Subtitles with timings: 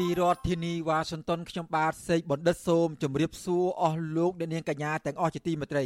[0.00, 5.84] ពីរដ្ឋធានីវ៉ាស៊ីនតោនខ្ញុំបាទសេកបណ្ឌិតសូមជម្រាបសួរអស់លោកអ្នកនាងកញ្ញាទាំងអស់ជាទីមេត្រី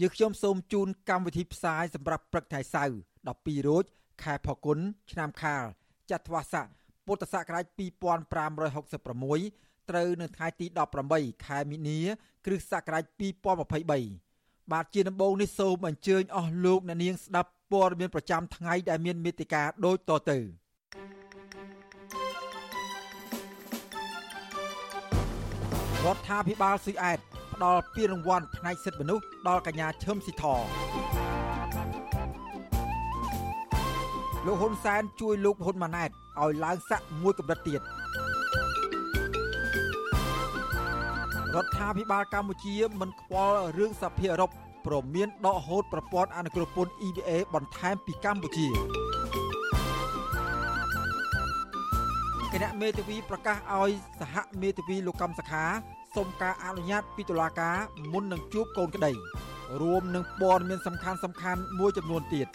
[0.00, 2.96] យើខ្ញុំសូមជូនកម្មវិធីផ្សាយសម្រាប់ព្រឹកថ្ងៃសៅរ៍
[3.32, 3.84] 12រោច
[4.22, 4.78] ខែផល្គុន
[5.12, 5.64] ឆ្នាំខាល
[6.10, 6.66] ចត្វាស័ក
[7.06, 10.66] ពុទ្ធសករាជ2566ត្រូវនៅថ្ងៃទី
[11.06, 12.00] 18ខែមីនា
[12.46, 13.04] គ្រិស្តសករាជ
[13.68, 20.61] 2023បាទជាដំបូងនេះសូមអញ្ជើញអស់លោកអ្នកនាងស្ដាប់ព័ត៌មានប្រចាំថ្ងៃដែលមានមេត្តាដូចតទៅ
[26.06, 27.18] រដ្ឋាភិបាលស៊ុយអែត
[27.54, 30.44] ផ្ដល់ពានរង្វាន់ផ្នែកសិទ្ធិមនុស្សដល់កញ្ញាឈឹមស៊ីធ
[34.46, 37.80] លោកហ៊ុនសែនជួយលោកហ៊ុនម៉ាណែតឲ្យឡើងស័កមួយកម្រិតទៀត
[41.54, 44.50] រដ្ឋាភិបាលកម្ពុជាមិនខ្វល់រឿងសភាអឺរ៉ុប
[44.86, 48.66] ព្រមមានដកហូតប្រព័ន្ធអនុគ្រោះពន្ធ EBA បន្ថែមពីកម្ពុជា
[52.56, 55.64] គណៈមេធាវីប្រកាសឲ្យសហមេធាវីលោកកំសខា
[56.16, 57.76] សុំការអនុញ្ញាតពីតុលាការ
[58.12, 59.12] មុននឹងជួបកូនក្តី
[59.80, 62.48] រួមនឹងព័ត៌មានសំខាន់សំខាន់មួយចំនួនទៀត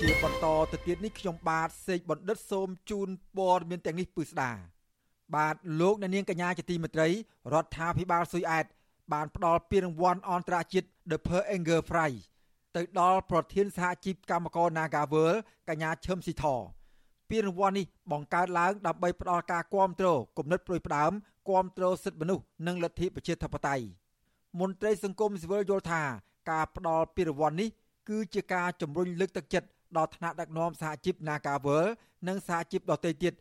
[0.00, 4.50] ជាបន្តទៅទៀតនេះខ្ញុំបាទសេកបណ្ឌិតសូមជូនព័ត៌មានទាំងនេះពឺស្ដា
[5.36, 7.08] បាទលោកអ្នកនាងកញ្ញាជាទីមេត្រី
[7.52, 8.66] រដ្ឋាភិបាលស៊ុយអែត
[9.12, 12.22] បានផ្ដល់ពានរង្វាន់អន្តរជាតិ The Per Anger Prize
[12.76, 15.32] ទៅដល់ប្រធានសហជីពកម្មករ Nagavel
[15.68, 16.44] កញ្ញាឈឹមស៊ីធ
[17.30, 21.12] ពានរង្វាន់នេះបង្កើតឡើងដើម្បីផ្ដល់ការគ្រប់គ្រងគំនិតប្រួយផ្ដើម
[21.48, 23.84] គ្រប់គ្រងសិទ្ធិមនុស្សនិងលទ្ធិប្រជាធិបតេយ្យ
[24.60, 26.02] មន្ត្រីសង្គមស៊ីវិលយល់ថា
[26.50, 27.68] ការផ្ដល់ពានរង្វាន់នេះ
[28.08, 31.84] គឺជាការជំរុញលើកទឹកចិត្តដល់ថ្នាក់ដឹកនាំសហជីព Nagavel
[32.28, 33.34] និងសហជីពដទៃទៀត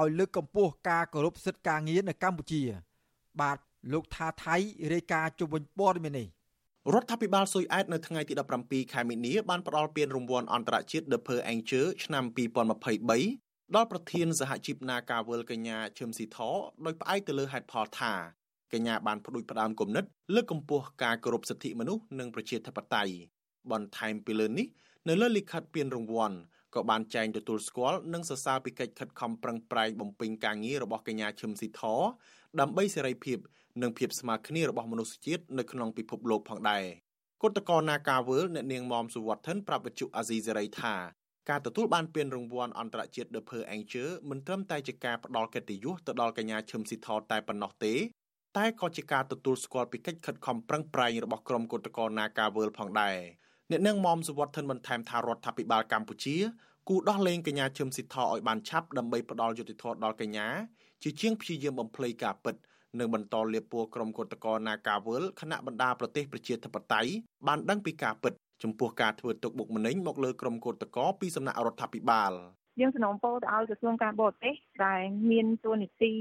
[0.00, 2.62] ឲ្យលើកកម្ពស់ការគោរពសិទ្ធិការងារនៅកម្ពុជា
[3.40, 3.58] បាទ
[3.92, 4.56] លោកថាថៃ
[4.92, 6.26] រាយការណ៍ជុំវិញព័ត៌មាននេះ
[6.94, 12.24] រដ្ឋាភិបាលស៊ុយអែតនៅថ្ងៃទី17ខែមីនាបានផ្ដល់ពានរង្វាន់អន្តរជាតិ The Per Angel ឆ្នាំ
[12.98, 16.38] 2023ដល់ប្រធានសហជីព Nagawal កញ្ញាឈឹមស៊ីធ
[16.84, 18.12] ដោយផ្អែកទៅលើហេតុផលថា
[18.72, 20.04] កញ្ញាបានផ្ដួចផ្ដើមគំនិត
[20.34, 23.12] លើកកម្ពស់ការគោរពសិទ្ធិមនុស្សនិងប្រជាធិបតេយ្យ
[23.72, 24.66] បន្ថែមពីលើនេះ
[25.08, 26.36] នៅលើលិខិតពានរង្វាន់
[26.74, 31.82] ក៏បានចែងទទួលស្គាល់និងសរសើរពីកិច្ចខិតខំប្រឹងប្រែងបំពេញការងាររបស់កញ្ញាឈឹមស៊ីធ
[32.60, 33.38] ដើម្បីសេរីភាព
[33.82, 36.84] និងភាពស្មើគ្នារបស់មនុស្សជាតិនៅក្នុងពិភពលោកផងដែរ
[37.42, 40.94] គឧតកោនាការវើលអ្នកនាងមុំសុវត្ថិនប្រាប់វិទ្យុអាស៊ីសេរីថា
[41.48, 47.94] ការទទួលបានពានរង្វាន់អន្តរជាតិ The Per Angel មិនត្រឹមតែជាការផ្ដល់កិត្តិយសទៅដល់កញ្ញាឈឹមស៊ីថតែប៉ុណ្ណោះទេ
[48.56, 53.18] តែក៏ជាការទទួលស្គាល់ពីកិច្ចខិតខំប្រឹងប្រែងរបស់ក្រុមគឧតកោនាការវើលផងដែរ
[53.70, 56.36] អ្នកនាងមុំសុវត្ថិនបន្ថែមថារដ្ឋាភិបាលកម្ពុជា
[56.88, 60.48] គូដោះលែងកញ្ញាឈឹមស៊ីថឲ្យបានឆាប់ដើម្បីផ្ដល់យុត្តិធម៌ដល់កញ្ញា
[61.02, 62.54] ជាជាងព្យាយាមបំភ្លៃការពិត
[62.98, 67.10] និងបន្តលាបពណ៌ក្រុមគឧតកោនាការវលគណៈបណ្ដាប្រទេសប្រជាធិបតេយ្យ
[67.46, 72.32] បានដឹងពីការពិតចំពោះការធ្វើទុកបុកម្នេញមកលើក្រុមគឧតកោពីសំណាក់រដ្ឋាភិបាល
[72.80, 74.54] យើងសំណូមពរទៅឲ្យក្រសួងការបរទេស
[74.86, 76.12] ដែលមានទួនាទី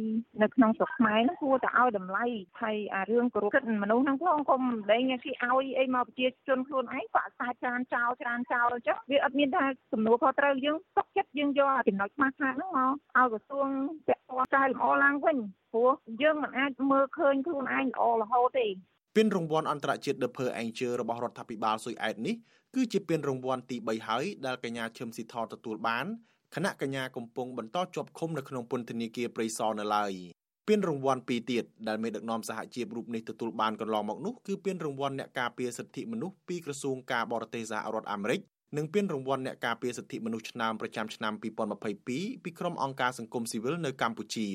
[0.43, 2.25] នៅក្នុងស្រុកខ្មែរហ្នឹងគួរតែឲ្យតម្លៃ
[2.61, 4.61] ហើយអារឿងគោរពសិទ្ធិមនុស្សហ្នឹងផងកុំ
[4.91, 13.67] លែងគេឲ្យអីមកប្រជាជនខ្លួនឯងក៏អាសាច្រើនចោលច្រើនចោលអញ្ចឹងវាអត់មានថាសំណួរខុសត្រូវយើងសុខចិត្តយើងយកចំណុចខ្មាស់ខាតហ្នឹងមកឲ្យក្រសួង
[14.07, 15.37] ពាក់ព័ន្ធកែលម្អឡើងវិញ
[15.73, 15.91] ព្រោះ
[16.21, 18.67] យើងមិនអាចមើលឃើញខ្លួនឯងល្អរហូតទេ
[19.15, 22.35] ពានរង្វាន់អន្តរជាតិ The Per Angel របស់រដ្ឋាភិបាលស៊ុយអែតនេះ
[22.75, 26.05] គឺជាពានរង្វាន់ទី3ហើយដែលកញ្ញាឈឹមស៊ីថទទួលបាន
[26.55, 30.13] គណៈកញ្ញាកំពុងបន្តជាប់ឃុំនៅក្នុងពន្ធនាគារព្រៃសរនៅឡើយ
[30.67, 38.39] ពានរង្វាន់ពីរទៀតដែលមេដឹកនាំសហជីពរូបនេះទទួលបានកន្លងមកនោះគឺពានរង្វាន់អ្នកការពារសិទ្ធិមនុស្សពីក្រសួងការបរទេសសហរដ្ឋអាមេរិក
[38.77, 41.33] និងពានរង្វាន់អ្នកការពារសិទ្ធិមនុស្សឆ្នាំប្រចាំឆ្នាំ
[41.89, 44.49] 2022ពីក្រុមអង្គការសង្គមស៊ីវិលនៅកម្ពុជា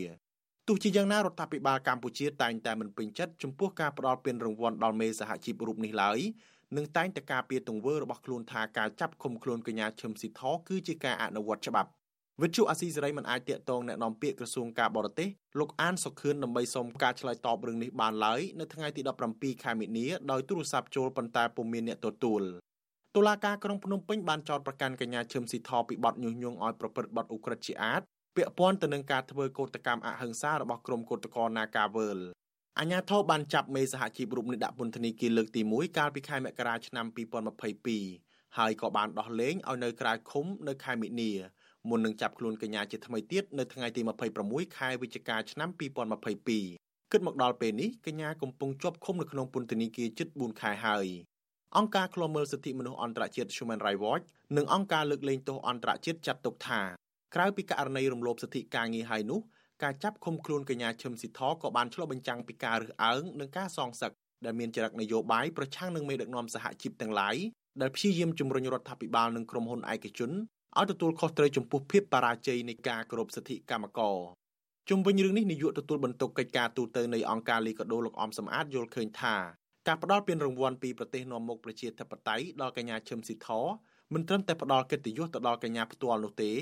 [0.68, 6.18] ទោះជាយ៉ាងណារដ្ឋាភិបាលកម្ពុជាតែងតែមិនពេញចិត្តចំពោះការផ្តល់ពានរង្វាន់ដល់មេសហជីពរូបនេះឡើយ
[6.76, 11.90] និងតែងតែការពារទង្វើរបស់ខ្លួនថាការចាប់ឃុំខ្លួនកញ្ញាឈឹមស៊ីថគឺជាការអនុវត្តច្បាប់
[12.42, 15.28] វិទ្យុអាស៊ីសេរីមិនអាចតាកតងណែនាំពាក្យក្រសួងការបរទេស
[15.58, 19.02] លោកអានសុខឿនដើម្បីសូមការឆ្លើយតបរឿងនេះបានឡើយនៅថ្ងៃទី
[19.32, 22.42] 17ខែមិនិលដោយទូរស័ព្ទចូលប៉ុន្តែពុំមានអ្នកទទួល
[23.16, 28.02] តុលាការក្រុងភ្នំពេញបានចោទប្រកាន់កញ្ញាឈឹមស៊ីថពីបទញុះញង់ឲ្យប្រព្រឹត្តបទឧក្រិដ្ឋជាអាត
[28.36, 32.18] ពាក់ព័ន្ធទៅនឹងការធ្វើកោតកម្មអហិង្សារបស់ក្រុមគឧតកោណាកាវើល
[32.78, 37.06] អាញាធរបានចាប់មេសហជីពរូបនេះដាក់ពន្ធនាគារលើកទី1កាលពីខែមករាឆ្នាំ
[37.80, 41.32] 2022ហើយក៏បានដោះលែងឲ្យនៅក្រៅឃុំនៅខែមិនិនា
[41.88, 44.00] មុននឹងចាប់ខ្លួនកញ្ញាជាថ្មីទៀតនៅថ្ងៃទី
[44.40, 45.68] 26ខែវិច្ឆិកាឆ្នាំ
[46.40, 51.06] 2022គិតមកដល់ពេលនេះកញ្ញាកំពុងជាប់ឃុំនៅក្នុងពន្ធនាគារជិត4ខែហើយ
[51.76, 54.24] អង្គការឃ្លាំមើលសិទ្ធិមនុស្សអន្តរជាតិ Human Rights Watch
[54.56, 56.80] និងអង្គការលើកលែងទោសអន្តរជាតិចាត់ទុកថា
[57.34, 59.40] ក្រៅពីករណីរំលោភសិទ្ធិការងារហើយនោះ
[59.82, 64.12] ការចាប់ឃុំខ្លួនកញ្ញាឈឹមស៊ីធក៏បានឆ្លុះបញ្ចាំងពីការរើសអើងនិងការសងសឹក
[64.44, 67.36] ដែលមានចរិតនយោបាយប្រឆាំងនឹងមេដឹកនាំសហជីពទាំងឡាយ
[67.80, 70.30] ដែលព្យាយាមជំរុញរដ្ឋាភិបាលនិងក្រុមហ៊ុនឯកជន
[70.78, 74.16] ឲ្យទទួលខុសត្រូវចំពោះភាពបរាជ័យនៃការគោរពសិទ្ធិកម្មករ
[74.88, 79.36] ជុំវិញរឿងនេះនាយកទទួលបន្ទុកកិច្ចការទូតនៃអង្គការលីកាដូលោកអំសំអាតយល់ឃើញថា
[79.86, 83.48] ការផ្ដល់ពានរង្វាន់ពីប្រទេសនាំមុខប្រជាធិបតេយ្យដល់កញ្ញាឈឹមស៊ីធ
[84.14, 86.52] មិនត្រឹមតែផ្ដល់កិត្តិយសទៅដល់កញ្ញាផ្ទាល់នោះទេ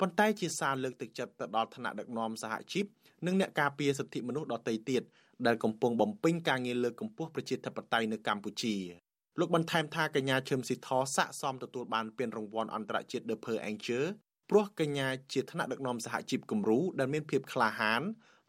[0.00, 2.84] ប៉ុន្តែជាសារលើកទឹកចិត្តទៅដល់ថ្នាក់ដឹកនាំសហជីព
[3.26, 5.02] និងអ្នកការពារសិទ្ធិមនុស្សដទៃទៀត
[5.46, 8.76] ដែលកំពុងបំពេញការងារលើកកម្ពស់ប្រជាធិបតេយ្យនៅកម្ពុជា
[9.38, 14.04] លោកបន្ថែមថាកញ្ញាឈឹមស៊ីធស័កសមទទួលបានពានរង្វាន់អន្តរជាតិ The Pearl Angel
[14.50, 18.02] ព្រោះកញ្ញាជាថ្នាក់ដឹកនាំសហជីពគំរូដែលមានភាពក្លាហាន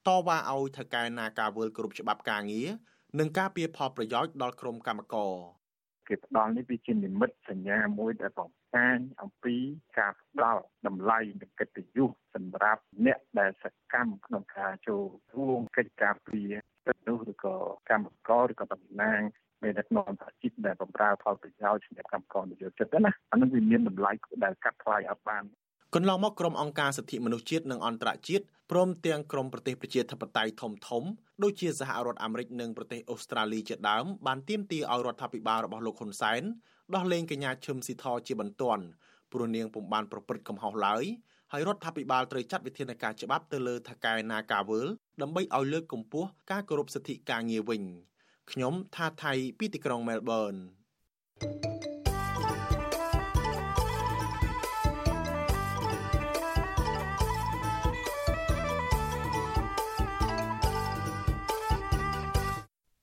[0.08, 2.70] តវ៉ាឲ្យថៅកែណាការវើលគ្រប់ច្បាប់ការងារ
[3.20, 5.34] និងការពៀផលប្រយោជន៍ដល់ក្រុមកម្មករ
[6.08, 9.56] គេផ្ដល់នេះវាជានិមិត្តសញ្ញាមួយដែលបង្ហាញអំពី
[10.00, 15.04] ការផ្ដល់តម្លៃនិងកិត្តិយសសម្រាប់អ្នកដែលសកម្មក្នុងការចូល
[15.36, 16.52] រួមកិច្ចការពារ
[16.88, 17.56] ទឹកនោះឬក៏
[17.90, 19.22] កម្មករឬក៏តំណាង
[19.64, 24.12] មានដឹកនាំសហជីពដែលបម្រើផលប្រយោជន៍សម្រាប់កម្មករនយោជិតណាអានឹងវាមានតម្លៃ
[24.44, 25.44] ដែលកាត់ថ្លៃអត់បាន
[25.96, 31.04] កន្លងមកក្រុមអង្គការសិទ្ធិមនុស្សជាតិនិងអន្តរជាតិព្រមទាំងក្រុមប្រទេសប្រជាធិបតេយ្យធំធំ
[31.44, 36.42] ដូចជាសហរដ្ឋអាមេរិកនិងប្រទេសអូស្ត្រាលីជាដើមបានទាមទារឲ្យរដ្ឋាភិបាលរបស់លោកហ៊ុនសែន
[36.96, 38.84] ដោះលែងកញ្ញាឈឹមស៊ីធជាបន្ទាន់
[39.32, 41.04] ព្រោះនាងពុំបានប្រព្រឹត្តកំហុសឡើយ
[41.52, 44.88] ហើយរដ្ឋាភិបាលត្រូវចាត់វិធានការច្បាប់ទៅលើថកែនាការវើល
[45.22, 47.84] ដើម្បីឲ្យលើកកម្ពស់ការគោរពសិទ្ធិការងារវិញ
[48.52, 50.54] ខ្ញុំថាថៃពីទីក្រុងមែលប៊ន
[51.42, 51.91] thank you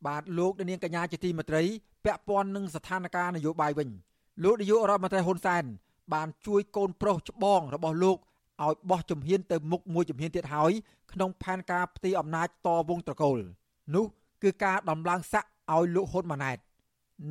[0.07, 1.63] បាទលោកនាងកញ្ញាជាទីមេត្រី
[2.05, 3.89] ពាក់ព័ន្ធនឹងស្ថានភាពនយោបាយវិញ
[4.45, 5.65] លោកនាយករដ្ឋមន្ត្រីហ៊ុនសែន
[6.15, 8.17] បានជួយកូនប្រុសច្បងរបស់លោក
[8.65, 10.73] ឲ្យបោះជំហានទៅមុខមួយជំហានទៀតហើយ
[11.13, 13.39] ក្នុងផែនការផ្ទៃអំណាចតវងត្រកូល
[13.95, 14.05] នោះ
[14.43, 16.59] គឺការដំឡើងស័ក្តិឲ្យលោកហ៊ុនម៉ាណែត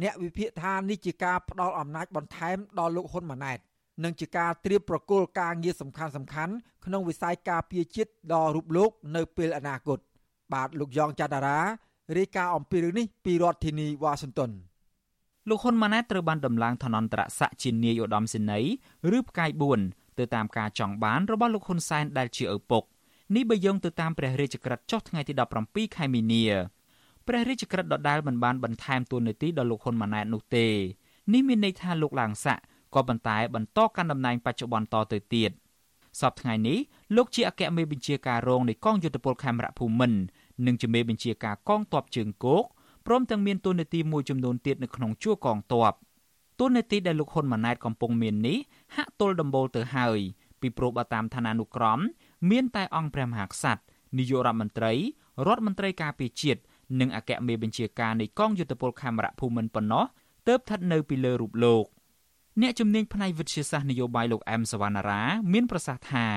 [0.01, 3.59] អ្នកវិភាគថានេះជាការផ្ដល់អំណាចបន្ថែមដល់លោកហ៊ុនម៉ាណែត
[4.03, 6.53] និងជាការត្រៀមប្រគល់ការងារសំខាន់សំខាន់
[6.85, 9.99] ក្នុងវិស័យការពារជាតិដល់រូបលោកនៅពេលអនាគត
[10.53, 11.59] បាទលោកយ៉ងច័ន្ទតារា
[12.15, 14.51] រាយការណ៍អំពីរឿងនេះពីរដ្ឋធានីវ៉ាស៊ីនតោន
[15.49, 18.71] លោកហ៊ុនម៉ាណែតត្រូវបានដំឡើងឋានន្តរស័ក្តិជានាយឧត្តមសេនីយ៍
[19.17, 19.49] ឬផ្កាយ
[19.83, 22.83] 4ទៅតាមការចង់បានរបស់លោកហ៊ុនសែនដែលជាឪពុក
[23.35, 25.33] នេះបើយោងទៅតាមព្រះរាជក្រឹត្យចុះថ្ងៃទី
[25.65, 26.43] 17ខែមីនា
[27.27, 30.67] ព្រះរាជក្រឹត្យដដែលមិនបានបន្ថែមតួនាទីដល់លោកហ៊ុនម៉ាណែតនោះទេ
[31.33, 32.63] នេះមានន័យថាលោកឡើងស័ក្តិ
[32.95, 35.51] ក៏ប៉ុន្តែបន្តកាន់តំណែងបច្ចុប្បន្នតទៅទៀត
[36.21, 36.77] សប្តាហ៍ថ្ងៃនេះ
[37.15, 40.19] លោកជាអគ្គមេបញ្ជាការរងនៃកងយុទ្ធពលខេមរៈភូមិន្ទ
[40.65, 42.63] និងជាមេបញ្ជាការកងទ័ពជើងគោក
[43.07, 45.93] ព្រមទាំងមានតួនាទីមួយចំនួនទៀតនៅក្នុងជួរកងទ័ព
[46.59, 48.57] តួនាទីដែលលោកហ៊ុនម៉ាណែតកំពុងមាននេះ
[48.95, 50.19] ហាក់ទល់ដំបូលទៅហើយ
[50.61, 51.99] ពីព្រោះបើតាមឋានានុក្រម
[52.49, 53.81] មានតែអង្គព្រះមហាក្សត្រ
[54.17, 54.93] នាយករដ្ឋមន្ត្រី
[55.47, 56.61] រដ្ឋមន្ត្រីការពារជាតិ
[56.99, 60.05] និងអគ្គមេបញ្ជាការនៃកងយុទ្ធពលខេមរៈភូមិន្ទប៉ុណ្ណោះ
[60.47, 61.85] ទើបស្ថិតនៅពីលើរូបលោក
[62.61, 65.21] អ្នកជំនាញផ្នែកវិទ្យាសាស្ត្រនយោបាយលោកអែមសវណ្ណារា
[65.53, 66.27] មានប្រសាសន៍ថា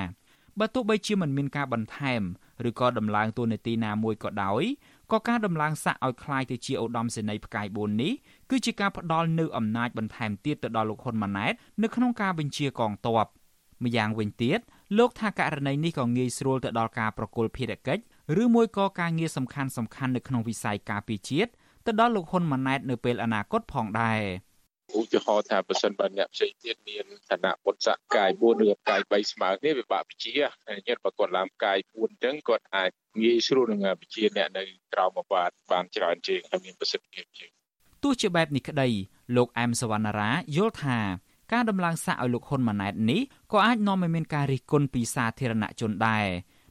[0.59, 2.23] បើទោះបីជាមិនមានការបន្ថែម
[2.70, 4.64] ឬក៏ដំឡើងតួនាទីណាមួយក៏ដោយ
[5.12, 8.14] ក៏ការដំឡើងស័ក្តិឲ្យคล้ายទៅជាឧត្តមសេនីយ៍ផ្កាយ4នេះ
[8.50, 11.54] គឺជាការផ្ដល់នូវអំណាចបន្ថែមទៀតទៅដល់លោកហ៊ុនម៉ាណែត
[11.84, 13.28] នៅក្នុងការបញ្ជាកងទ័ព
[13.84, 14.60] ម្យ៉ាងវិញទៀត
[14.98, 18.02] លោកថាករណីនេះក៏ងាយស្រួលទៅដល់ការប្រគល់ភារកិច្ច
[18.42, 21.52] ឬមួយក៏ការងារសំខាន់សំខាន់នៅក្នុងវិស័យការពារជាតិ
[21.86, 24.22] ទៅដល់លោកហ៊ុនម៉ាណែតនៅពេលអនាគតផងដែរ។
[24.99, 30.33] ឧទាហរណ៍ថាបើសិនបើអ្នកផ្សេងទៀតមានឋានៈពុទ្ធសកាយ4ឬកាយ3ស្មើគ្នាវាបាក់វិជា
[30.87, 32.91] ញាតិបើគាត់ឡើងកាយ4អញ្ចឹងគាត់អាច
[33.23, 37.51] ងាយស្រួលនឹងវិជាអ្នកនៅក្រៅមកបាទបានច្រើនជាងហើយមានប្រសិទ្ធភាពជាង
[38.03, 38.89] ទោះជាបែបនេះក្តី
[39.37, 40.99] លោកអែមសវណ្ណារាយល់ថា
[41.53, 43.21] ការដំឡើងសាកឲ្យលោកហ៊ុនម៉ាណែតនេះ
[43.53, 46.27] ក៏អាចនាំឲ្យមានការរិះគន់ពីសាធារណជនដែរ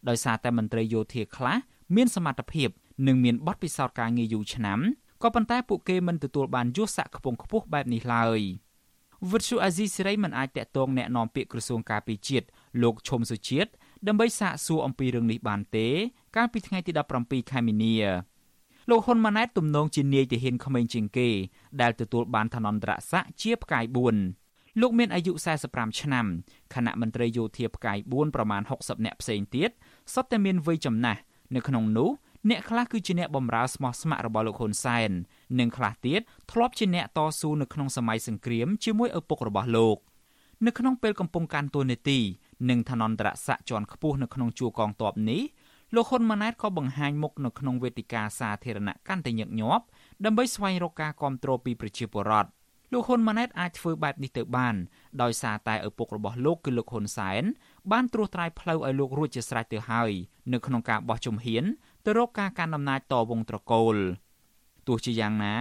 [0.10, 1.58] ដោយសារតែមន្ត្រីយោធាខ្លះ
[1.96, 2.70] មានសមត្ថភាព
[3.08, 4.80] និងមានបទពិសោធន៍ការងារយូរឆ្នាំ
[5.23, 8.41] ក៏ប៉ុន្តែពួកគេមិនទទួលបានយសស័កខ្ពង់ខ្ពស់បែបនេះឡើយ
[9.31, 12.47] វិទ្យុអាស៊ីសេរីមិនអាចតាក់ទងแนะនាំពាក្យក្រសួងការពារជាតិ
[12.83, 13.71] លោកឈុំសុជាតិ
[14.07, 15.89] ដើម្បីសាកសួរអំពីរឿងនេះបានទេ
[16.37, 17.97] កាលពីថ្ងៃទី17ខែមីនា
[18.91, 21.29] លោកហ៊ុនម៉ាណែតទំនងជានាយទាហានក្មេងជាងគេ
[21.81, 23.85] ដែលទទួលបានឋានន្តរស័ក្តិជាផ្កាយ
[24.33, 25.33] 4លោកមានអាយុ
[25.67, 26.27] 45ឆ្នាំ
[26.75, 29.71] ខណៈមន្ត្រីយោធាផ្កាយ4ប្រមាណ60នាក់ផ្សេងទៀត
[30.15, 31.21] សុទ្ធតែមានវ័យចំណាស់
[31.55, 32.11] នៅក្នុងនោះ
[32.48, 35.12] អ្នកខ្លះគឺជាអ្នកបម្រើស្មោះស្ម័គ្ររបស់លោកហ៊ុនសែន
[35.60, 39.98] និងខ្លះទៀតធ្លាប់ជាអ្នកតស៊ូនៅក្នុងសម័យសង្គ្រាមជាមួយឪពុករបស់លោក
[40.66, 42.20] នៅក្នុងពេលកំពុងកាន់តួនាទី
[42.70, 45.42] និងឋានន្តរស័ក្តិជាន់ខ្ពស់នៅក្នុងជួរកងទ័ពនេះ
[45.96, 49.86] លោកហ៊ុនម៉ាណែតក៏បង្ហាញមុខនៅក្នុងវេទិកាសាធារណៈកាន់តែញឹកញាប់
[50.26, 52.50] ដើម្បីស្វែងរកការគាំទ្រពីប្រជាពលរដ្ឋ
[52.94, 54.76] លោកហ៊ុនម៉ាណែតអាចធ្វើបែបនេះទៅបាន
[55.22, 57.44] ដោយសារតែឪពុករបស់លោកគឺលោកហ៊ុនសែន
[57.92, 60.12] បានត្រួសត្រាយផ្លូវឲ្យលោករួចជាស្រេចទៅហើយ
[60.54, 61.64] នៅក្នុងការបោះជំហាន
[62.06, 63.98] ទៅរកការកាន់អំណាចតវងត្រកូល
[64.88, 65.56] ទោះជាយ៉ាងណា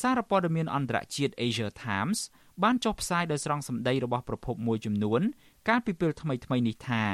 [0.00, 2.18] សារព័ត៌មានអន្តរជាតិ Asia Times
[2.62, 5.20] បានចុះផ្សាយដោយស្រង់សម្ដីរបស់ប្រភពមួយចំនួន
[5.68, 7.04] កាលពីពេលថ្មីៗនេះថា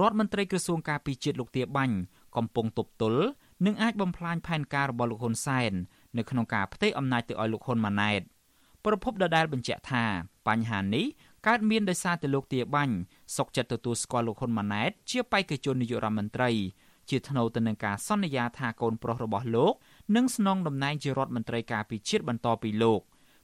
[0.00, 1.96] រដ្ឋមន្ត្រីក្រសួងការពារជាតិលោកទាបាញ់
[2.36, 3.22] កំពុងទប់ទល់
[3.66, 5.72] និងអាចបំផ្លាញផែនការរបស់លោកហ៊ុនសែន
[6.18, 8.20] នៅក្នុងការផ្ទេរអំណាចទៅឲ្យលោកហ៊ុនម៉ាណែត
[8.84, 10.04] ប្រពន្ធដដែលបញ្ជាក់ថា
[10.48, 11.06] បញ្ហានេះ
[11.46, 12.94] កើតមានដោយសារតែលោកទាបាញ់
[13.36, 16.50] សុកចិត្តទទួលស្គាល់លោកហ៊ុនម៉ាណែតជាបេក្ខជននាយករដ្ឋមន្ត្រី
[17.10, 19.74] ជាថ្នូវទៅនឹងការសន្យាថាកូនប្រុសរបស់លោក
[20.16, 23.00] នឹងស្នងតំណែងជារដ្ឋមន្ត្រីការពារជាតិបន្តពីលោក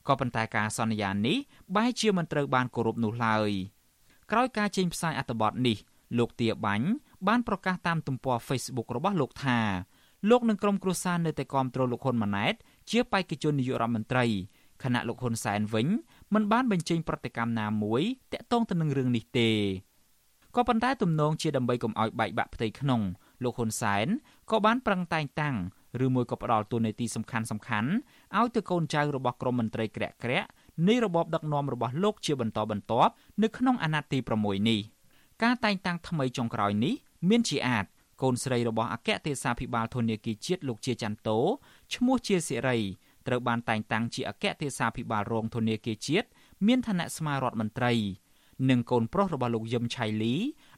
[0.09, 1.37] ក៏ប៉ុន្តែការសន្យានេះ
[1.77, 3.51] បែរជាមិនត្រូវបានគោរពនោះឡើយ
[4.31, 5.77] ក្រោយការចេញផ្សាយអត្ថបទនេះ
[6.19, 6.89] លោកទាបាញ់
[7.29, 9.59] បានប្រកាសតាមទំព័រ Facebook របស់លោកថា
[10.31, 12.55] លោកនឹងក្រុមគ្រួសារនៅតែគាំទ្រលោកហ៊ុនម៉ាណែត
[12.91, 14.27] ជាបេក្ខជននាយករដ្ឋមន្ត្រី
[14.83, 15.87] ខណៈលោកហ៊ុនសែនវិញ
[16.35, 18.03] មិនបានបញ្ចេញប្រតិកម្មណាមួយ
[18.33, 19.51] តាក់ទងទៅនឹងរឿងនេះទេ
[20.57, 23.01] ក៏ប៉ុន្តែទំនងជាដើម្បីកុំឲ្យបែកបាក់ផ្ទៃក្នុង
[23.45, 24.07] លោកហ៊ុនសែន
[24.51, 25.57] ក៏បានប្រឹងតែងតាំង
[26.05, 27.91] ឬមួយក៏ផ្ដល់តួនាទីសំខាន់សំខាន់
[28.39, 30.49] ឲ្យទៅកូនចៅរបស់ក្រមមន្ត្រីក្រាក់ក្រាក់
[30.89, 34.81] នៃរបបដឹកនាំរបស់លោកជាបន្តបន្ទាប់នៅក្នុងអាណត្តិទី6នេះ
[35.43, 36.95] ការតែងតាំងថ្មីចុងក្រោយនេះ
[37.29, 37.85] មានជាអាច
[38.23, 41.39] កូនស្រីរបស់អគ្គទេសាភិបាលធនធានគីជាតិលោកជាចន្ទតោ
[41.95, 42.79] ឈ្មោះជាសិរី
[43.27, 46.27] ត្រូវបានតែងតាំងជាអគ្គទេសាភិបាលរងធនធានគីជាតិ
[46.67, 47.93] មានឋានៈស្មាររដ្ឋមន្ត្រី
[48.71, 50.35] និងកូនប្រុសរបស់លោកយឹមឆៃលី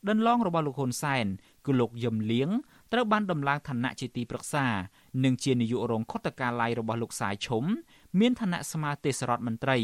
[0.08, 1.26] ដន្លងរបស់លោកហ៊ុនសែន
[1.66, 2.50] គឺលោកយឹមលៀង
[2.92, 4.66] ត្រូវបានដំឡើងឋានៈជាទីប្រឹក្សា
[5.24, 7.64] និងជានាយករងខុទ្ទកាល័យរបស់លោកសាយឈុំ
[8.20, 9.78] មានឋានៈស្មើទេសរដ្ឋមន្ត្រី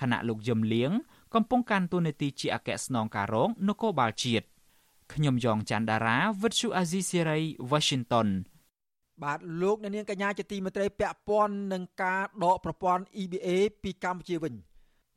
[0.00, 0.90] ខណៈលោកយឹមលៀង
[1.34, 4.46] កំពុងកាន់តួនាទីជាអគ្គស្នងការរងនគរបាលជាតិ
[5.14, 7.38] ខ្ញុំយ៉ងច័ន្ទដារាវិទ្យុអាស៊ីសេរី
[7.70, 8.28] Washington
[9.22, 13.48] បាទលោកអ្នកនាងកញ្ញាជាទីមេត្រីពាក់ព័ន្ធនឹងការដកប្រព័ន្ធ EBA
[13.82, 14.54] ពីកម្ពុជាវិញ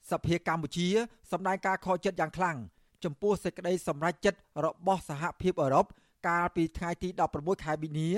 [0.10, 0.88] សភាកម្ពុជា
[1.32, 2.58] សម្ដែងការខកចិត្តយ៉ាងខ្លាំង
[3.05, 5.86] ចំពោះសេចក្តីសម្រេចចិត្តរបស់សហភាពអឺរ៉ុប
[6.27, 8.10] កាលពីថ្ងៃទី16ខែមីនា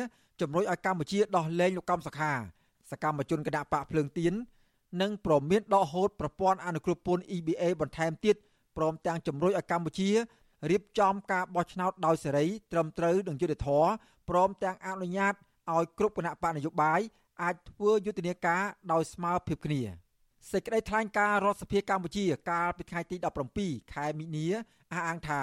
[0.42, 2.32] ជំរុញឲ្យកម្ពុជាដោះលែងលោកកំសខា
[2.92, 4.34] សកម្មជនគណៈបកភ្លើងទៀន
[5.02, 8.36] និងប្រមានដកហូតប្រព័ន្ធអនុគ្រោះពន្ធ EBA បន្ថែមទៀត
[8.78, 10.10] ព្រមទាំងជំរុញឲ្យកម្ពុជា
[10.72, 13.90] រៀបចំការបោះឆ្នោតដោយសេរីត្រឹមត្រូវនិងយុត្តិធម៌
[14.30, 15.34] ព្រមទាំងអនុញ្ញាត
[15.74, 17.00] ឲ្យគ្រប់គណៈបកនយោបាយ
[17.42, 18.62] អាចធ្វើយុទ្ធនាការ
[18.92, 20.03] ដោយស្មើភាពគ្នា
[20.52, 23.16] សេចក្តីថ្លែងការណ៍រដ្ឋសភាកម្ពុជា កាលពីថ្ងៃទី
[23.56, 24.46] 17ខែមីនា
[24.92, 25.42] អះអាងថា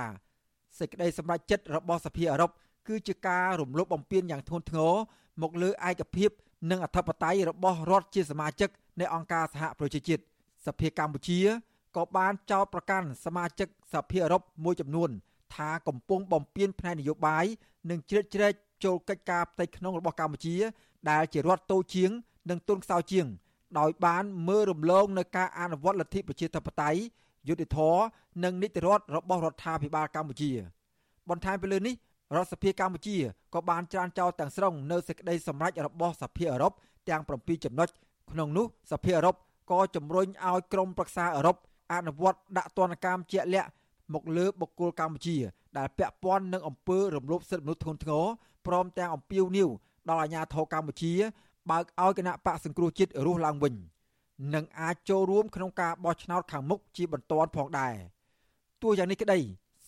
[0.79, 2.51] សេចក្តីសម្រេចចិត្តរបស់សភាអឺរ៉ុប
[2.89, 4.93] គឺជាការរំលោភបំពានយ៉ាងធ្ងន់ធ្ងរ
[5.43, 6.31] មកលើឯកភាព
[6.71, 8.69] និងអធិបតេយ្យរបស់រដ្ឋជាសមាជិក
[9.01, 10.23] នៃអង្គការសហប្រជាជាតិ
[10.67, 11.41] សភាកម្ពុជា
[11.97, 15.11] ក៏បានចោទប្រកាន់សមាជិកសភាអឺរ៉ុបមួយចំនួន
[15.55, 17.45] ថាកំពុងបំពានផ្នែកនយោបាយ
[17.91, 18.53] និងជ្រៀតជ្រែក
[18.85, 20.57] ចូលកិច្ចការផ្ទៃក្នុងរបស់កម្ពុជា
[21.11, 22.11] ដែលជារដ្ឋតូចជាង
[22.51, 23.27] និងទុនខ្សោយជាង
[23.79, 27.01] ដោយបានមើលរំលងនៅការអនុវត្តលទ្ធិប្រជាធិបតេយ្យ
[27.49, 28.03] យុត្តិធម៌
[28.45, 30.51] និងនីតិរដ្ឋរបស់រដ្ឋាភិបាលកម្ពុជា
[31.29, 31.95] បន្ថែមពីលើនេះ
[32.37, 33.17] រដ្ឋសភាកម្ពុជា
[33.55, 36.73] ក៏បានច្រានចោលទាំងស្រុងនៅសេចក្តីសម្រេចរបស់សភាអឺរ៉ុប
[37.09, 37.89] ទាំង7ចំណុច
[38.31, 39.37] ក្នុងនោះសភាអឺរ៉ុប
[39.71, 41.57] ក៏ជំរុញឲ្យក្រមប្រឹក្សាអឺរ៉ុប
[41.93, 43.71] អនុវត្តដាក់ទណ្ឌកម្មជាក់លាក់
[44.15, 45.37] មកលើបុគ្គលកម្ពុជា
[45.79, 48.25] ដែលពាក់ព័ន្ធនឹងអំពើរំលោភសិទ្ធិមនុស្សធ្ងន់ធ្ងរ
[48.67, 49.69] ព្រមទាំងអំពាវនាវ
[50.09, 51.13] ដល់អាជ្ញាធរកម្ពុជា
[51.71, 53.75] បើកឲ្យគណៈបកសង្គ្រោះជាតិរស់ឡើងវិញ
[54.55, 57.95] និងអាចចូលរួមក្នុងការបោះឆ្នោតខាងមុខជាបន្ទាន់ផងដែរ
[58.83, 59.39] ទោះយ៉ាងនេះក្តី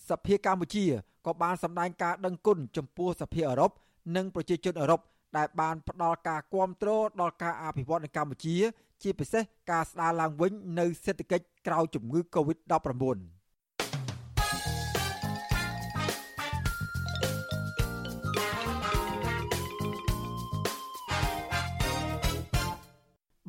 [0.09, 0.85] សភាកម្ពុជា
[1.27, 3.71] ក៏បានសម្ដែងការដឹងគុណចំពោះសភាអឺរ៉ុប
[4.17, 5.01] និងប្រជាជនអឺរ៉ុប
[5.37, 8.57] ដែលបានផ្ដល់ការគាំទ្រដល់ការអភិវឌ្ឍនៅកម្ពុជា
[9.03, 13.42] ជាពិសេសការស្ដារឡើងវិញនៅសេដ្ឋកិច្ចក្រោយជំងឺ Covid-19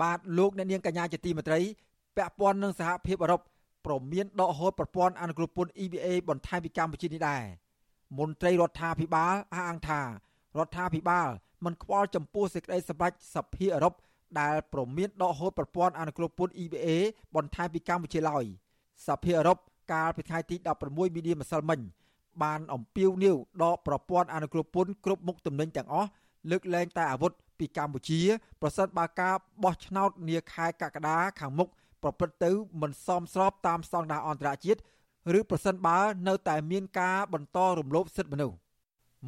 [0.02, 1.60] បាទលោកអ្នកនាងកញ្ញាជាទីមេត្រី
[2.16, 3.42] ពាក់ព័ន្ធនឹងសហភាពអឺរ៉ុប
[3.86, 7.44] ប្រមានដកហូតប្រព័ន្ធអនុគ្រោះពន្ធ EBA បន្ថែមពីកម្ពុជានេះដែរ
[8.20, 10.08] មន្ត្រីរដ្ឋាភិបាលអះអាងថារ
[10.66, 11.28] ដ្ឋាភិបាល
[11.66, 13.94] មិនខ្វល់ចំពោះសេចក្តីសម្រេចសភាអឺរ៉ុប
[14.40, 16.88] ដែលប្រមានដកហូតប្រព័ន្ធអនុគ្រោះពន្ធ EBA
[17.36, 18.44] បន្ថែមពីកម្ពុជាឡើយ
[19.08, 19.58] សភាអឺរ៉ុប
[19.92, 21.80] កាលពីថ្ងៃទី16មីនាម្សិលមិញ
[22.44, 26.10] បានអំពាវនាវដកប្រព័ន្ធអនុគ្រោះពន្ធគ្រប់មុខទំនិញទាំងអស់
[26.50, 28.22] លើកលែងតែអាវុធពីកម្ពុជា
[28.62, 31.70] ប្រសិនបើការបោះឆ្នោតនាខែកក្កដាខាងមុខ
[32.04, 34.80] ប្រព្រឹត្តទៅមិនសមស្របតាមស្តង់ដារអន្តរជាតិ
[35.38, 38.58] ឬប្រសិនបើនៅតែមានការបន្តរំលោភសិទ្ធិមនុស្ស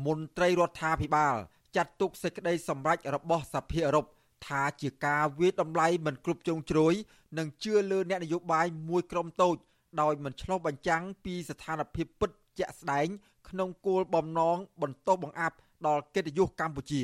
[0.05, 1.35] មន្ត្រីរដ្ឋាភិបាល
[1.75, 4.05] ចាត់ទុកសេចក្តីសម្រេចរបស់សភាអឺរ៉ុប
[4.47, 6.93] ថាជាការវាយតម្លៃមិនគ្រប់ជ្រុងជ្រោយ
[7.37, 9.55] និងជឿលើអ្នកនយោបាយមួយក្រុមតូច
[10.01, 12.29] ដោយមិនឆ្លុះបញ្ចាំងពីស្ថានភាពពិត
[12.59, 13.07] ជាក់ស្ដែង
[13.49, 15.55] ក្នុងគោលបំណងបន្តបង្អាប់
[15.87, 17.03] ដល់កិត្តិយសកម្ពុជា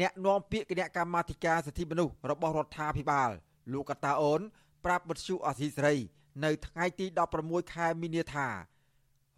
[0.00, 3.30] អ្នកនាំពាក្យគណៈកម្មាធិការសិទ្ធិមនុស្សរបស់រដ្ឋាភិបាល
[3.72, 4.40] លោកកតាអូន
[4.84, 5.96] ប្រាប់បទសុអសីសេរី
[6.44, 7.06] នៅថ្ងៃទី
[7.40, 8.48] 16ខែមីនាថា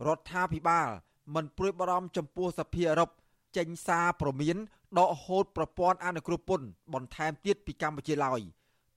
[0.07, 0.89] រដ្ឋាភិបាល
[1.35, 3.11] មិនព្រួយបារម្ភចំពោះសភាអឺរ៉ុប
[3.57, 4.57] ចេញសារព្រមាន
[4.99, 8.41] ដកហូតប្រព័ន្ធអនុគ្រោះពន្ធបន្ថែមទៀតពីកម្ពុជាឡើយ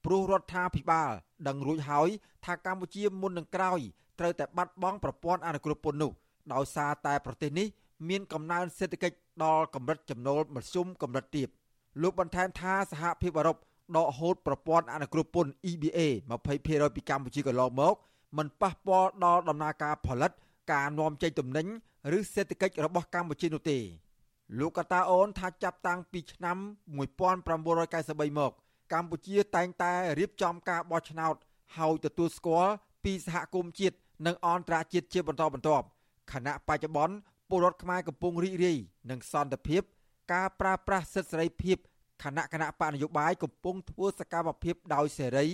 [0.06, 1.12] ព្រោះរដ្ឋាភិបាល
[1.48, 2.10] ដឹងរួចហើយ
[2.46, 3.80] ថាកម្ពុជាមុននឹងក្រោយ
[4.20, 6.12] ត្រូវតែបាត់បង់ប្រព័ន្ធអនុគ្រោះពន្ធនោះ
[6.54, 7.68] ដោយសារតែប្រទេសនេះ
[8.10, 11.48] មានកំណើនសេដ្ឋកិច្ច ដល់កម្រិតចំណូលមធ្យមកម្រិតទាប
[12.02, 13.58] លោកបន្ថែមថាសហភាពអឺរ៉ុប
[13.98, 16.00] ដកហូតប្រព័ន្ធអនុគ្រោះពន្ធ EBA
[16.48, 17.96] 20%ពីកម្ពុជាកន្លងមក
[18.38, 20.32] មិនប៉ះពាល់ដល់ដំណើរការផលិត
[20.72, 21.68] ការនាំចេញទំនិញ
[22.18, 23.78] ឬសេដ្ឋកិច្ចរបស់កម្ពុជានោះទេ
[24.60, 26.58] លោកកតាអូនថាចាប់តាំងពីឆ្នាំ
[27.18, 28.52] 1993មក
[28.94, 31.36] កម្ពុជាតែងតែរៀបចំការបោះឆ្នោត
[31.78, 32.72] ហើយទទួលស្គាល់
[33.04, 33.96] ពីសហគមន៍ជាតិ
[34.26, 35.86] និងអន្តរជាតិជាបន្តបន្ទាប់
[36.32, 37.16] ខណៈបច្ចុប្បន្ន
[37.52, 38.78] ពលរដ្ឋខ្មែរកំពុងរីករាយ
[39.10, 39.82] នឹងសន្តិភាព
[40.34, 41.78] ការប្រើប្រាស់សិទ្ធិសេរីភាព
[42.24, 45.48] គណៈគណៈបកនយោបាយកំពុងធ្វើសកម្មភាពដោយសេរី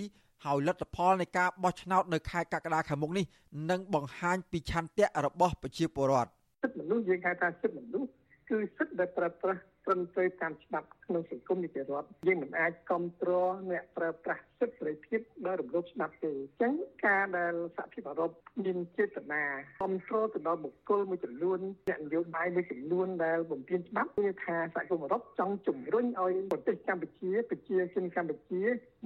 [0.44, 3.24] ហើយលទ្ធផលនៃការបោះឆ្នោតនៅខែកក្កដាខាងមុខនេះ
[3.70, 6.30] នឹងបង្ហាញពីឆន្ទៈរបស់ប្រជាពលរដ្ឋ
[6.62, 8.08] សិទ្ធិមនុស្សយើងហៅថាសិទ្ធិមនុស្ស
[8.48, 16.72] គឺសិទ្ធិដែលប្រើប្រាស់ ត្រឹមត្រូវតាមច្បាប់ក្នុងសង្គមនីតិរដ្ឋយើងមិនអាចគ្រប់គ្រងអ្នកប្រើប្រាស់សិទ្ធិសេរីភាពដោយរំលោភច្បាប់ទេអញ្ចឹង
[17.06, 18.30] ការដែលសហភាពអឺរ៉ុប
[18.64, 19.42] មានចេតនា
[19.78, 28.62] គ្រប់គ្រងទៅដល់បុគ្គលមួយចំនួនអ្នកនយោបាយមួយចំនួនដែលបំពានច្បាប់គឺថាសហគមន៍អឺរ៉ុបចង់ជំរុញឲ្យប្រទេសកម្ពុជាប្រជាជនកម្ពុជា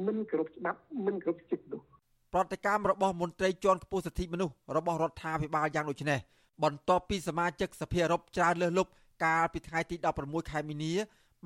[0.06, 1.82] មិនគោរពច្បាប់មិនគោរពសិទ្ធិនោះ
[2.34, 6.20] ប្រតិកម្មរបស់មន្ត្រីជាន់ខ្ពស់សិទ្ធិមនុស្សរបស់រដ្ឋាភិបាលយ៉ាងដូចនេះ
[6.64, 8.90] បន្ទាប់ពីសមាជិកសភាអឺរ៉ុបច្រើនលើសលប់
[9.22, 10.92] កាលពីថ្ងៃទី16ខែមីនា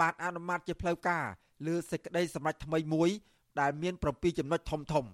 [0.00, 1.25] បានអនុម័តជាផ្លូវការ
[1.66, 3.11] លើសេចក្តីសម្រេចថ្មីមួយ
[3.61, 5.04] ដែលមាន7ចំណុចធំធំ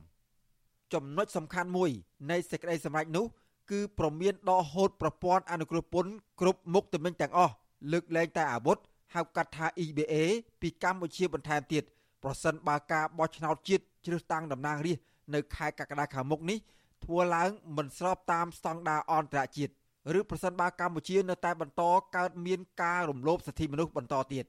[0.94, 1.90] ចំណុចសំខាន់មួយ
[2.30, 3.24] នៃសេចក្តីសម្រេចនោះ
[3.70, 7.54] គឺប្រមានដកហូតប្រព័ន្ធអនុគ្រោះពន្ធគ្រប់មុខទំនិញទាំងអស់
[7.92, 8.78] លើកលែងតែអាវុធ
[9.14, 10.14] ហៅកាត់ថា EBA
[10.60, 11.84] ពីកម្ពុជាបន្ថែមទៀត
[12.22, 16.58] ប្រសិនបើការបោះឆ្នោតជាតិជ្រើសតាំងតំណាងរាស្ត្រនៅខែកក្កដាខាងមុខនេះ
[17.04, 19.72] ធ្វើឡើងមិនស្របតាមស្តង់ដារអន្តរជាតិ
[20.19, 21.83] ឬប្រសិនបើកម្ពុជានៅតែបន្ត
[22.15, 24.45] កើតមានការរំលោភសិទ្ធិមនុស្សបន្តទៀត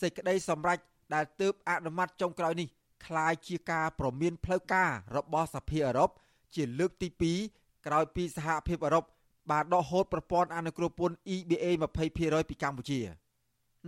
[0.00, 0.78] សេចក្តីសម្រេច
[1.14, 2.68] ដែលទើបអនុម័តចុងក្រោយនេះ
[3.06, 6.10] คล้ายជាការប្រមានផ្លូវការរបស់សភាអឺរ៉ុប
[6.54, 7.08] ជាលើកទី
[7.48, 9.04] 2ក្រោយពីសហភាពអឺរ៉ុប
[9.50, 11.66] បានដកហូតប្រព័ន្ធអនុគ្រោះពន្ធ EBA
[12.08, 13.00] 20%ពីកម្ពុជា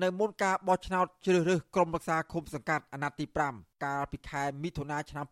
[0.03, 5.27] នៅមុនការបោះឆ្នោតជ្រើសរើសក្រុមប្រឹក្សាឃុំសង្កាត់អាណត្តិទី5កាលពីខែមិថុនាឆ្នាំ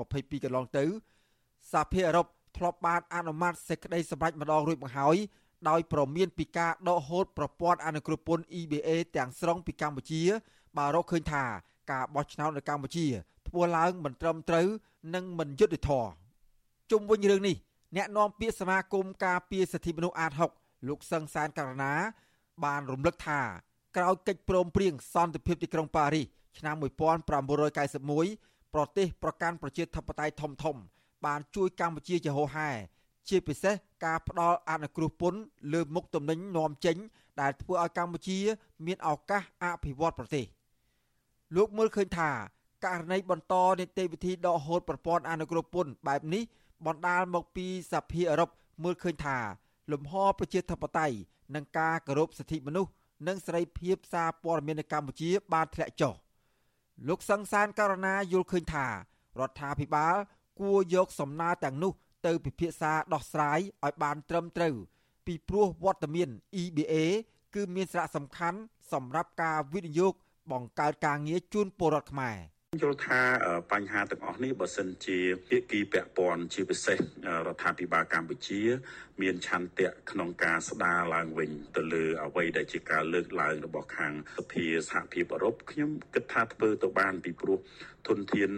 [0.00, 0.84] 2022កន្លងទៅ
[1.72, 2.26] សហភាពអឺរ៉ុប
[2.57, 5.17] ធ្លាប់បានអនុម័តសេចក្តីសម្រេចម្ដងរួចមកហើយ
[5.69, 10.21] ដោយប្រមានពីការដកហូតប្រព័ន្ធអនុគ្រោះពន្ធ EBA ទាំងស្រុងពីកម្ពុជា
[10.77, 11.43] បើរកឃើញថា
[11.91, 13.05] ការបោះឆ្នោតនៅកម្ពុជា
[13.47, 14.67] ធ្វើឡើងមិនត្រឹមត្រូវ
[15.15, 16.09] និងមិនយុត្តិធម៌
[16.91, 17.55] ជុំវិញរឿងនេះ
[17.95, 21.93] អ្នកនាំពាក្យសមាគមការពារសិទ្ធិមនុស្សអាត6លោកសឹងសានករណា
[22.65, 23.41] បានរំលឹកថា
[23.97, 26.25] ក្រោយកិច្ចព្រមព្រៀងសន្តិភាពទីក្រុងប៉ារីស
[26.59, 30.75] ឆ្នាំ1991ប្រទេសប្រកាន់ប្រជាធិបតេយ្យធំធំ
[31.25, 32.69] បានជួយកម្ពុជាជាហោហែ
[33.29, 33.75] ជាពិសេស
[34.05, 35.39] ការផ្ដល់អនុគ្រោះពន្ធ
[35.73, 36.97] លើមុខទំនិញនាំចេញ
[37.41, 38.39] ដែលធ្វើឲ្យកម្ពុជា
[38.85, 40.45] មានឱកាសអភិវឌ្ឍប្រទេស
[41.55, 42.29] លោកមើលឃើញថា
[42.85, 46.43] ករណីបន្តនីតិវិធីដកហូតប្រព័ន្ធអនុគ្រោះពន្ធបែបនេះ
[46.85, 48.49] បណ្ដាលមកពីសភាអឺរ៉ុប
[48.83, 49.37] មើលឃើញថា
[49.91, 51.17] លំហប្រជាធិបតេយ្យ
[51.55, 52.91] និងការគោរពសិទ្ធិមនុស្ស
[53.27, 56.13] និងសេរីភាពសារព័ត៌មាននៅកម្ពុជាបានធ្លាក់ចុះ
[57.07, 58.85] លោកសង្សានករណាយល់ឃើញថា
[59.39, 60.15] រដ្ឋាភិបាល
[60.59, 61.93] គួរយកសំណើទាំងនោះ
[62.25, 64.75] ទៅពិភាក្សាដោះស្រាយឲ្យបានត្រឹមត្រូវ
[65.25, 66.29] ពីព្រោះវត្តមាន
[66.61, 66.93] EBA
[67.55, 68.59] គឺមានសារៈសំខាន់
[68.91, 70.13] សម្រាប់ការវិនិយោគ
[70.51, 72.37] បង្កើតការងារជូនពលរដ្ឋខ្មែរ។
[72.81, 73.21] យល់ថា
[73.71, 76.99] បញ្ហាទាំងអស់នេះបើសិនជាភាគីពាក់ព័ន្ធជាពិសេស
[77.47, 78.61] រដ្ឋាភិបាលកម្ពុជា
[79.21, 87.59] មានឆន្ទៈក្នុងការស្ដារឡើងវិញ ទៅលើអ្វីដែលជាការលើកឡើងរបស់ខាងសភាសហភាពអឺរ៉ុបខ្ញុំគិតថាធ្វើទៅបានពីព្រោះ
[88.07, 88.51] ធនធាន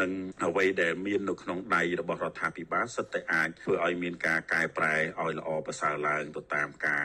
[0.00, 0.12] និង
[0.44, 7.04] អ្វីដែលមាននៅក្នុងដៃរបស់រដ្ឋាភិបាលសិតតែអាចធ្វើឲ្យមានការកែប្រែឲ្យល្អប្រសើរឡើងទៅតាមការ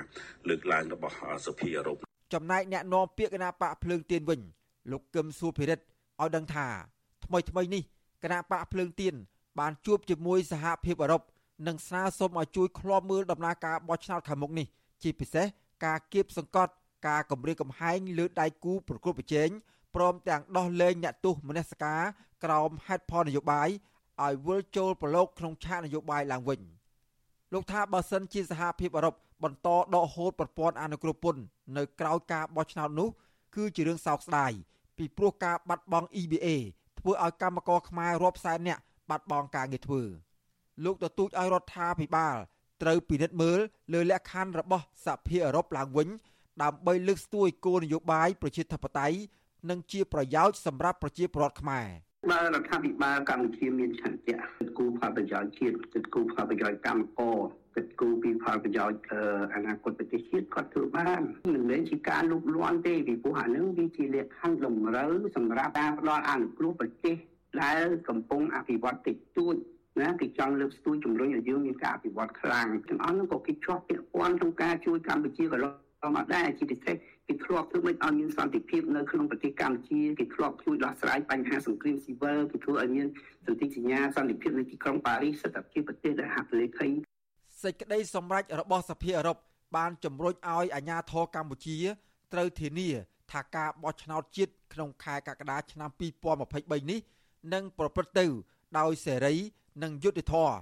[0.49, 1.97] លើកឡើងរបស់សភាអឺរ៉ុប
[2.34, 4.41] ចំណែកអ្នកនាំពាក្យគណៈបកភ្លើងទៀនវិញ
[4.91, 5.84] លោកកឹមសុភិរិទ្ធ
[6.21, 6.67] ឲ្យដឹងថា
[7.25, 7.84] ថ្មីថ្មីនេះ
[8.23, 9.13] គណៈបកភ្លើងទៀន
[9.60, 11.21] បានជួបជាមួយសហភាពអឺរ៉ុប
[11.67, 14.67] និងស្នើសុំឲ្យជួយឃ្លាំមើលដំណើរការបោះឆ្នោតខាងមុខនេះ
[15.03, 15.45] ជាពិសេស
[15.86, 16.71] ការគៀបសង្កត់
[17.08, 19.49] ការគម្រាមកំហែងលើដៃគូប្រកួតប្រជែង
[19.95, 22.01] ព្រមទាំងដោះលែងអ្នកទោសមនសិការ
[22.43, 23.69] ក្រោមហេតុផលនយោបាយ
[24.23, 26.60] ឲ្យវិលចូលប្រឡូកក្នុងឆាកនយោបាយឡើងវិញ
[27.53, 31.41] លោកថាបើសិនជាសហភាពអឺរ៉ុបបន្តដកហូតប្រព័ន្ធអនុគ្រោះពន្ធ
[31.77, 33.10] នៅក្រៅការបោះឆ្នោតនោះ
[33.55, 34.51] គឺជារឿងសោកស្ដាយ
[34.99, 36.47] ពីព្រោះការបាត់បង់ EBA
[36.99, 40.03] ធ្វើឲ្យកម្មករខ្មែររាប់សែននាក់បាត់បង់ការងារធ្វើ
[40.83, 42.35] លោកទទូចឲ្យរដ្ឋាភិបាល
[42.81, 43.59] ត្រូវពិនិត្យមើល
[43.93, 46.07] លើលក្ខខណ្ឌរបស់សហភាពអឺរ៉ុបឡើងវិញ
[46.63, 49.17] ដើម្បីលើកស្ទួយគោលនយោបាយប្រជាធិបតេយ្យ
[49.69, 51.88] និងជាប្រយោជន៍សម្រាប់ប្រជាពលរដ្ឋខ្មែរ
[52.31, 57.38] បើរដ្ឋាភិបាលកម្ពុជាមានឆន្ទៈគិតគូរផលប្រយោជន៍ជាតិគិតគូរផលប្រយោជន៍កម្មករ
[57.75, 58.99] គិតគូរពីផលប្រយោជន៍
[59.55, 61.21] អនាគតប្រទេសជាតិគាត់ធ្វើបាន
[61.53, 67.15] មិនមែនជាការលុបលាន់ទេពីព្រោះអានឹងវាជាលក្ខខណ្ឌតម្រូវសម្រាប់ការផ្ដល់អនុគ្រោះប្រទេស
[67.62, 69.55] ដែលកំពុងអភិវឌ្ឍតិចតួច
[70.01, 75.65] ណាគេចង់លើកស្ទួយជំរុញឲ្យយើងមានការអភិវឌ្ឍខ្លាំងទាំងអស់នោះក៏គេជាប់ពាក់ព័ន្ធក្នុងការជួយកម្ពុជាកន្ល
[76.08, 76.95] ងមកដែរជាពិសេស
[77.27, 83.08] គេធ្លាប់ធ្វើមិនឲ្យមានសន្តិភាពនៅក្នុងប្រទេសកម្ពុជាគេធ្លាប់ជួយដោះស្រាយបញ្ហាសង្គ្រាមស៊ីវិលគេធ្វើឲ្យមាន
[83.45, 86.89] សន្ធិសញ្ញាសន្តិភាពនៅទីក្រុងប៉ារីសស្ថិតជាប្រទេសដែលហត្ថលេខី
[87.63, 89.37] សេចក្តីសម្រេចរបស់សភាអឺរ៉ុប
[89.75, 91.77] បានជំរុញឲ្យអាជ្ញាធរកម្ពុជា
[92.33, 92.89] ត្រូវធានា
[93.31, 95.89] ថាការបោះឆ្នោតជាតិក្នុងខែកក្កដាឆ្នាំ
[96.39, 96.99] 2023នេះ
[97.53, 98.25] នឹងប្រព្រឹត្តទៅ
[98.79, 99.35] ដោយសេរី
[99.83, 100.55] និងយុត្តិធម៌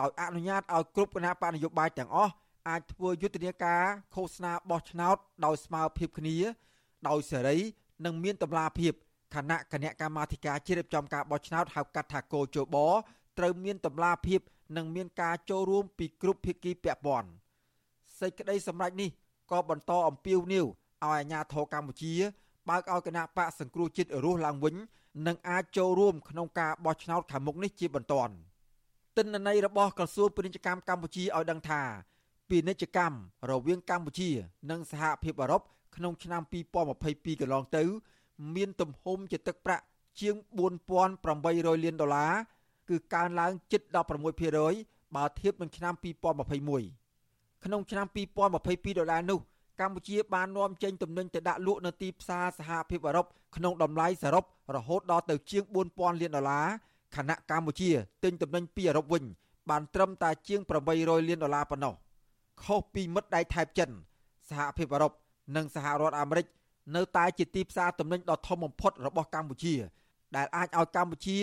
[0.00, 2.32] ដោយអនុញ្ញាតឲ្យគ្រប់គណៈបកនយោបាយទាំងអស់
[2.68, 3.82] អាចធ្វើយុទ្ធនាការ
[4.14, 6.36] ឃោសនាបោះឆ្នោតដោយស្មើភាពគ្នា
[7.08, 7.58] ដោយសេរី
[8.04, 8.92] និងមានតម្លាភាព
[9.34, 12.76] គណៈគណៈកម្មាធិការជ្រៀបចំការបោះឆ្នោតហៅកាត់ថាកោជប
[13.40, 14.40] ត្រូវមានតម្លាភាព
[14.76, 17.28] និងមានការចូលរួមពីគ្រប់ភាគីពាក់ព័ន្ធ
[18.20, 19.10] សេចក្តីសម្រេចនេះ
[19.50, 20.72] ក៏បន្តអំពាវនាវឲ្យ
[21.02, 22.12] អាជ្ញាធរកម្ពុជា
[22.68, 24.74] បើកឲ្យគណៈបកសង្គ្រោះជាតិរស់ឡើងវិញ
[25.26, 28.34] និងអាចចូលរួមក្នុងការបោះឆ្នោតខាងមុខនេះជាបន្ទាន់
[29.16, 31.82] ទិន្នន័យរបស់ក្រសួងពាណិជ្ជកម្មកម្ពុជាឲ្យដឹងថា
[32.48, 33.16] ពាណិជ្ជកម្ម
[33.50, 34.30] រវាងកម្ពុជា
[34.70, 35.62] និងសហភាពអឺរ៉ុប
[35.96, 36.42] ក្នុងឆ្នាំ
[36.92, 37.84] 2022កន្លងទៅ
[38.54, 39.84] មានទំហំជាទឹកប្រាក់
[40.20, 40.34] ជាង
[41.08, 42.32] 4800លានដុល្លារ
[42.90, 43.82] គឺកើនឡើងជិត
[44.48, 49.40] 16%បើធៀបនឹងឆ្នាំ2021ក្នុងឆ្នាំ2022ដុល្លារនោះ
[49.80, 53.26] កម្ពុជាបាននាំចេញទំនិញទៅដាក់លក់នៅទីផ្សារសហភាពអឺរ៉ុប
[53.56, 54.44] ក្នុងតម្លៃសរុប
[54.76, 56.66] រហូតដល់ទៅជាង4000លានដុល្លារ
[57.16, 57.90] ខណៈកម្ពុជា
[58.24, 59.24] ទិញទំនិញពីអឺរ៉ុបវិញ
[59.70, 60.60] បានត្រឹមតែជាង
[60.94, 61.94] 800លានដុល្លារប៉ុណ្ណោះ
[62.64, 63.90] ខុសពីមិត្តដៃថៃចិន
[64.48, 65.12] សហភាពអឺរ៉ុប
[65.56, 66.46] និងសហរដ្ឋអាមេរិក
[66.96, 69.74] នៅតែជាទីផ្សារទំនិញដ៏ធំបំផុតរបស់កម្ពុជា
[70.36, 71.36] ដែលអាចឲ្យកម្ពុជា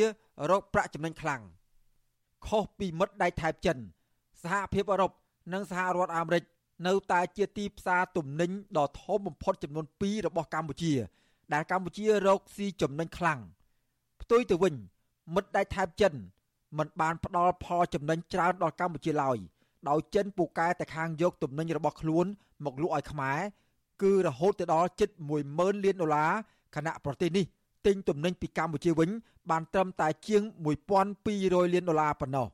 [0.49, 1.41] រកប្រាក់ចំណេញខ្លាំង
[2.47, 3.77] ខុសពីមិត្តដៃថៃចិន
[4.41, 5.11] សហភាពអឺរ៉ុប
[5.53, 6.43] និងសហរដ្ឋអាមេរិក
[6.87, 10.93] នៅតែជាទីផ្សារទំនិញដ៏ធំបំផុតចំនួន2របស់កម្ពុជា
[11.53, 13.39] ដែលកម្ពុជារកស៊ីចំណេញខ្លាំង
[14.21, 14.75] ផ្ទុយទៅវិញ
[15.35, 16.13] មិត្តដៃថៃចិន
[16.77, 19.37] មិនបានផ្ដល់ផលចំណេញច្រើនដល់កម្ពុជាឡើយ
[19.89, 22.25] ដោយចិនពូកែតែខាងយកទំនិញរបស់ខ្លួន
[22.65, 23.39] មកលក់ឲ្យខ្មែរ
[24.01, 25.09] គឺរហូតទៅដល់ជិត
[25.47, 26.31] 10000លានដុល្លារ
[26.75, 27.45] ខណៈប្រទេសនេះ
[27.85, 29.09] ទិញទំនិញពីកម្ពុជាវិញ
[29.49, 30.43] បានត្រឹមតែជាង
[31.07, 32.47] 1200លានដុល្លារប៉ុណ្ណោះ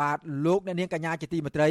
[0.00, 1.70] បាទលោកអ្នកនាងកញ្ញាជាទីមេត្រី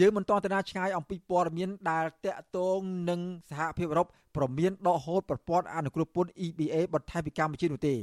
[0.00, 2.78] យើងមិនតន់ទៅណាឆ្ងាយអំពីព័ត៌មានដែលតាក់ទង
[3.10, 7.94] នឹងសហភាពអឺរ៉ុបប្រមានដកហូតប្រព័ន្ធអនុគ្រោះពន្ធ EBA បន្ថែមពីកម្ពុជានោះទេ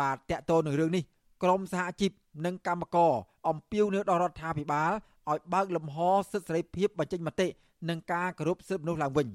[0.00, 1.02] បាទតាក់ទងនឹងរឿងនេះ
[1.42, 2.10] ក្រមសហជីព
[2.44, 3.12] និងកម្មករ
[3.48, 4.90] អំពាវនាវដល់រដ្ឋាភិបាល
[5.30, 5.96] ឲ្យបើកលំហ
[6.30, 7.48] សិទ្ធិសេរីភាពបញ្ចេញមតិ
[7.88, 9.28] និងការគោរពសិទ្ធិមនុស្សឡើងវិញ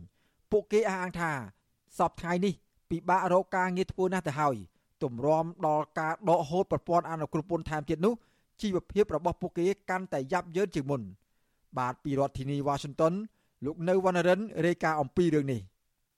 [0.52, 1.32] ពួកគេអះអាងថា
[1.98, 2.54] សពថ្ងៃនេះ
[2.90, 4.56] ពិបាករកការងារធ្វើណាស់ទៅហើយ
[5.04, 8.14] ទម្រាំដល់ការដកហូតប្រព័ន្ធអនុគ្រោះពន្ធថែមទៀតនោះ
[8.62, 11.02] ជីវភាពរបស់ពួកគេកាន់តែយ៉ាប់យ៉ឺនជាងមុន។
[11.78, 13.14] បាទពីរដ្ឋធានីវ៉ាស៊ីនតោន
[13.66, 15.62] លោកនៅវណ្ណរិនរាយការណ៍អំពីរឿងនេះ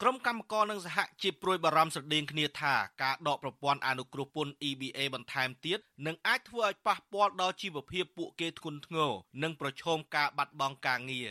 [0.02, 9.12] ក្រុមកម្មករនិងសហជីពព្រួយបារម្ភស្រដៀងគ្នាថាការដកប្រព័ន្ធអនុគ្រោះពន្ធ EBA បន្ថែមទៀតនឹងអាចធ្វើឲ្យប៉ះពាល់ដល់ជីវភាពពួកគេធ្ងន់ធ្ងរ
[9.44, 11.30] និងប្រឈមការបាត់បង់ការងារ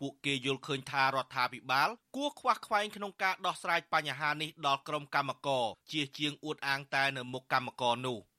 [0.00, 8.18] ពួកគេយល់ឃើញថារដ្ឋាភិបាលគួរខ្វះខ្វែងក្នុងការដោះស្រាយបញ្ហានេះដល់ក្រុមកម្មករជាជាងអួតអាងតែនៅមុខកម្មករនោះ។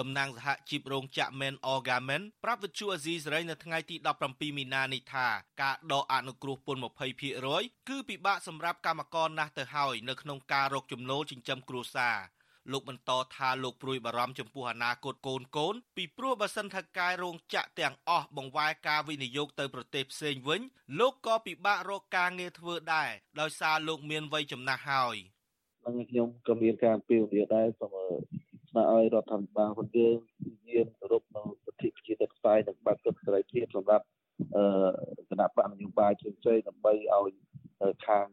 [0.00, 5.26] តំណាងសហជីពរោងចក្រ Men Orgamen ប្រាប់វិទ្យុអាស៊ីសេរីនៅថ្ងៃទី17មីនានេះថា
[5.62, 6.80] ការដកអនុគ្រោះពន្ធ
[7.40, 12.18] 20%គឺពិបាកសម្រាប់កម្មករណាស់ទៅហើយនៅក្នុងការរកចំណូលចិញ្ចឹមគ្រួសារ
[12.72, 20.60] លោកបន្តថាលោកព្រួយបារម្ភចំពោះអនាគតកូនកូនពីព្រោះបើសិនថាការរោងចក្រទាំងអស់បង្វែរការវិនិយោគទៅប្រទេសផ្សេងវិញ
[20.98, 25.16] លោកក៏ពិបាករកការងារធ្វើដែរដោយសារលោកមានវ័យចំណាស់ហើយ
[25.84, 27.96] នឹងខ្ញុំក៏មានការពីវនាដែរសូម
[28.70, 30.16] ស្នើឲ្យរដ្ឋាភិបាលហ៊ុនយើង
[30.70, 34.04] យាមគោរពនៅសិទ្ធិប្រជាធិបតេយ្យនិងបើកសិទ្ធិសេរីភាពសម្រាប់
[34.56, 37.32] អឺគណៈបកនយោបាយផ្សេងៗដើម្បីឲ្យ
[38.06, 38.26] ខាង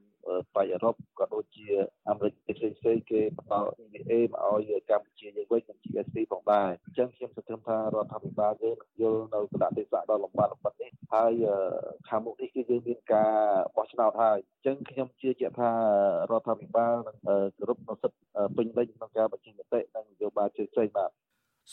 [0.56, 1.68] បៃអឺរ៉ុបក៏ដូចជា
[2.10, 11.34] អាមេរិកផ្សេងផ្សេងគេបន្ត EVA មកឲ្យកម្ពុជាយើងវិញនិង GSP ផងដែរអញ្ចឹងខ្ញុំសង្ឃឹមថារដ្ឋាភិបាលយើងនឹងយល់នៅគណៈទេសៈដ៏លំបាកលំបិននេះហើយ
[12.10, 13.34] ខាងមុខនេះគឺយើងមានការ
[13.76, 15.72] បោះឆ្នោតហើយអញ្ចឹងខ្ញុំជឿជាក់ថា
[16.32, 17.18] រដ្ឋាភិបាលនឹង
[17.58, 18.20] គោរពនូវសិទ្ធិ
[18.58, 21.10] ពេញលេញក្នុងការបញ្ចេញមតិនិងនយោបាយផ្សេងៗបាទ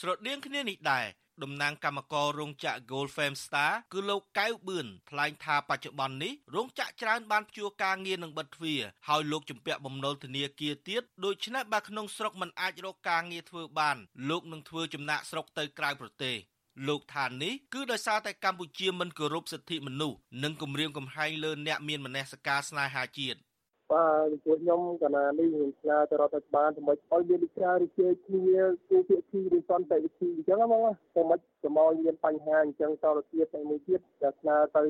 [0.01, 1.07] ស្រដៀងគ្នានេះដែរ
[1.42, 13.97] តំណាងកម្មកររោងចក្រ Gold Fame Star គឺលោកកៅបឿនថ្លែងថាបច្ចុប្បន្ននេះរោងចក្រច្រើនបានព្យួរការងារនឹងបិទទ្វារហើយលោកជំពាក់បំណុលធនាគារទៀតដូច្នេះបើក្នុងស្រុកមិនអាចរកការងារធ្វើបាន
[14.29, 16.37] លោកនឹងធ្វើចំណាក់ស្រុកទៅក្រៅប្រទេស
[16.88, 23.38] លោកថានេះគឺដោយសារតែកម្ពុជាមិនគោរពសិទ្ធិមនុស្សនិងគំរាមកំហែងលើអ្នកមានមនសិការស្នេហាជាតិ
[23.92, 34.83] បាទពួកខ្ញុំកណានេះខ្ញុំឆ្លើយទៅរដ្ឋាភិបាលទៅមិនឲ្យមានវិការរីករាយគ្នាគូភាគីឬសន្តិវិធីអញ្ចឹងហ្មងទៅមិនទៅមកមានបញ្ហាអញ្ចឹងតទៅទៀតតែមួយទៀតតែឆ្លើយទៅ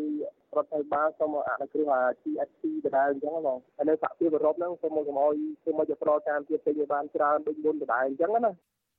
[0.57, 8.52] រដ្ឋាភិបាលសូមអនុគ្រោះអា TSP ដដែលអញ្ចឹងហ្មងហើយនៅសហភាពអឺរ៉ុបហ្នឹងសូមមកកុំឲ្យសូមមកប្រតាមទៀតទៅបានច្រើនដូចមុនដដែលអញ្ចឹងណា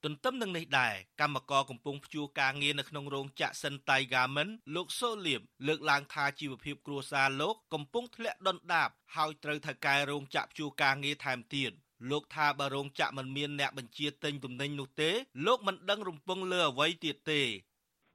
[0.03, 11.71] ទន្ទឹមនឹងនេះដែរកម្មករកំពុងព្យួរការងារនៅក្នុងរោងចក្រ Sentai Garment លោកសូលៀបលើកឡើងថាជីវភាពគ្រួសារលោកកំពុងធ្លាក់ដុនដាបហើយត្រូវថៅកែរោងចក្រព្យួរការងារថែមទៀត
[12.12, 15.10] លោកថាបើរោងចក្រមិនមានអ្នកបញ្ជាទិញទំនិញនោះទេ
[15.45, 17.41] លោកមិនដឹងរំពឹងលើអ្វីទៀតទេ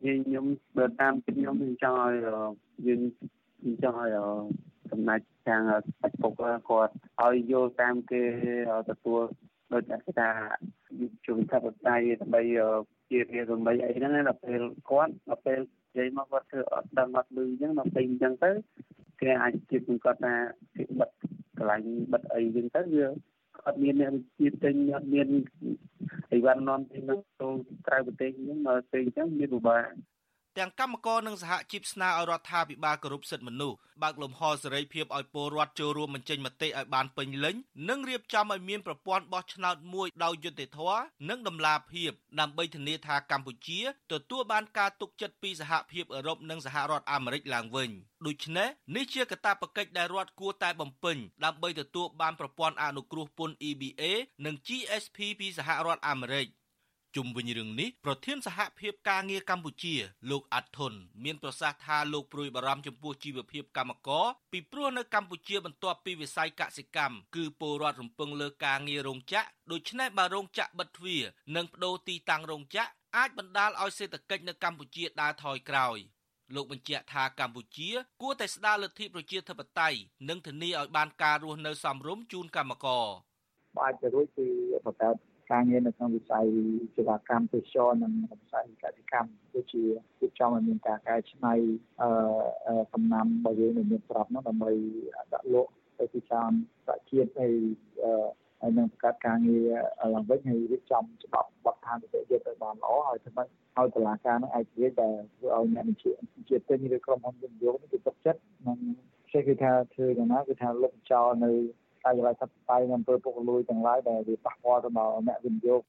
[0.02, 0.44] ខ្ញុំ
[0.76, 2.14] បើតាមគិតខ្ញុំខ្ញុំចង់ឲ្យ
[2.86, 3.00] យើង
[3.60, 4.16] ខ្ញុំចង់ឲ្យ
[4.90, 5.62] កំណាច់ខាង
[6.00, 8.22] បាច់ពុកគាត់ឲ្យយល់តាមគេ
[8.90, 9.22] ទទួល
[9.72, 10.28] ដូចតែថា
[11.26, 12.42] ជួយថាបដៃដើម្បី
[13.10, 18.50] ជារៀនដើម្បីអីហ្នឹងដល់ពេលគាត់ដល់ពេលនិយាយមកគាត់ធ្វើអត់ដឹងអត់លឺអញ្ចឹងដល់ពេលអញ្ចឹងទៅ
[19.20, 20.34] គេអាចជិះគាត់ថា
[20.76, 21.10] គេបិទ
[21.58, 23.06] កន្លែងបិទអីអញ្ចឹងទៅវា
[23.66, 25.28] អត់មានអ្នកវិទ្យាទិញអត់មាន
[26.32, 27.14] អីវ៉ាន់នាំទិញទៅ
[27.86, 29.86] ក្រៅប្រទេសអញ្ចឹងដល់ពេលអញ្ចឹងមានពិបាក
[30.60, 37.56] ទាំងកម្មករនិងសហជីពស្នើឲ្យរដ្ឋាភិបាលគោរពសិទ្ធិមនុស្សបើកលំហសេរីភាពឲ្យពលរដ្ឋចូលរួមបញ្ចេញមតិឲ្យបានពេញលេញ
[37.88, 43.80] និងរៀបចំឲ្យមានប្រព័ន្ធបោះឆ្នោតមួយដោយយុត្តិធម៌និងតម្លាភាពដើម្បីធានាថាកម្ពុជា
[44.12, 47.90] ទទួលបានការទុកចិត្តពីសហភាពអឺរ៉ុបនិងសហរដ្ឋអាមេរិកឡើងវិញ
[48.26, 54.02] ដូច្នេះនេះជាកាតព្វកិច្ចដែលរដ្ឋគួរតែបំពេញដើម្បីទទួលបានប្រព័ន្ធអនុគ្រោះពន្ធ EBA
[54.44, 56.46] និង GSP ពីសហរដ្ឋអាមេរិក
[57.16, 59.94] ជុំវិញរឿងនេះប្រធានសហភាពការងារកម្ពុជា
[60.30, 60.92] លោកអាត់ធុន
[61.24, 71.22] មានប្រសាសន៍ថាលោកព្រួយបារម្ភចំពោះជីវភាពកម្មករពីព្រោះនៅកម្ពុជាបន្ទាប់ពីវិស័យកសិកម្មគឺពលរដ្ឋរំពឹងលើការងាររោងចក្រដូច្នេះបើរោងចក្របិទទ្វារ
[71.56, 75.98] និងបដូរទីតាំងរោងចក្រអាចបណ្ដាលឲ្យសេដ្ឋកិច្ចនៅកម្ពុជាដើរថយក្រោយ
[76.54, 77.88] លោកបញ្ជាក់ថាកម្ពុជា
[78.22, 83.06] គួរតែស្ដារលទ្ធិប្រជាធិបតេយ្យនិងធានាឲ្យបានការរស់នៅសមរម្យជូនកម្មករ
[83.78, 84.46] អាចទៅរួចគឺ
[84.86, 86.46] បង្កើត ការងារនៅក្នុងវិស័យ
[86.94, 89.82] សេវាកម្មទេសចរនិងវិស័យកសិកម្មដូចជា
[90.20, 91.54] គិតចង់ឲ្យមានការកែច្នៃ
[92.02, 94.72] អឺសំណាំរបស់យើងនៅមានប្រាប់នោះដើម្បី
[95.32, 96.50] ដាក់លក់ទៅទីផ្សារ
[96.86, 97.54] សហជាតិហើយ
[98.60, 99.68] ហើយនឹងបង្កើតការងារ
[100.14, 106.12] ឡើងវិញហើយរៀបចំច្បាប់បទដ្ឋានវិទ្យាទៅបានល្អហើយធ្វើម៉េចឲ្យតឡាការនឹងឯករាជ្យដែលធ្វើឲ្យអ្នកវិជា
[106.48, 108.78] ជាតិទិញឬក្រុមហ៊ុនវិនិយោគនេះគេទុកចិត្តនិង
[109.32, 111.52] គេគឺថាធ្វើយ៉ាងណាគឺថាលុបចោលនៅ
[112.04, 115.82] កាយវិការសត្វស្បៃនិងអំពើពុករលួយទាំងឡាយដែលវាប៉ះពាល់ទៅដល់អ្នកវិនិយោគ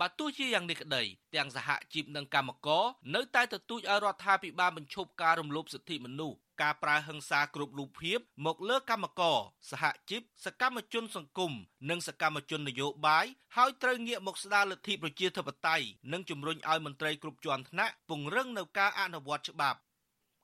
[0.00, 1.02] បើទោះជាយ៉ាងនេះក្តី
[1.34, 9.38] ទាំងសហជីពនិងកម្មករនៅតែទទូចឲ្យរដ្ឋាភិបាលបញ្ឈប់ការរំលោភសិទ្ធិមនុស្សការប្រើហិង្សាគ្រប់រូបភាពមកលើកម្មករ
[9.70, 11.52] សហជីពសកម្មជនសង្គម
[11.90, 13.26] និងសកម្មជននយោបាយ
[13.56, 19.78] ហើយត្រូវងាកមកស្ដារលទ្ធិប្រជាធិបតេយ្យនិងជំរុញឲ្យមន្ត្រីគ្រប់ជាន់ថ្នាក់ពង្រឹងនៅការអនុវត្តច្បាប់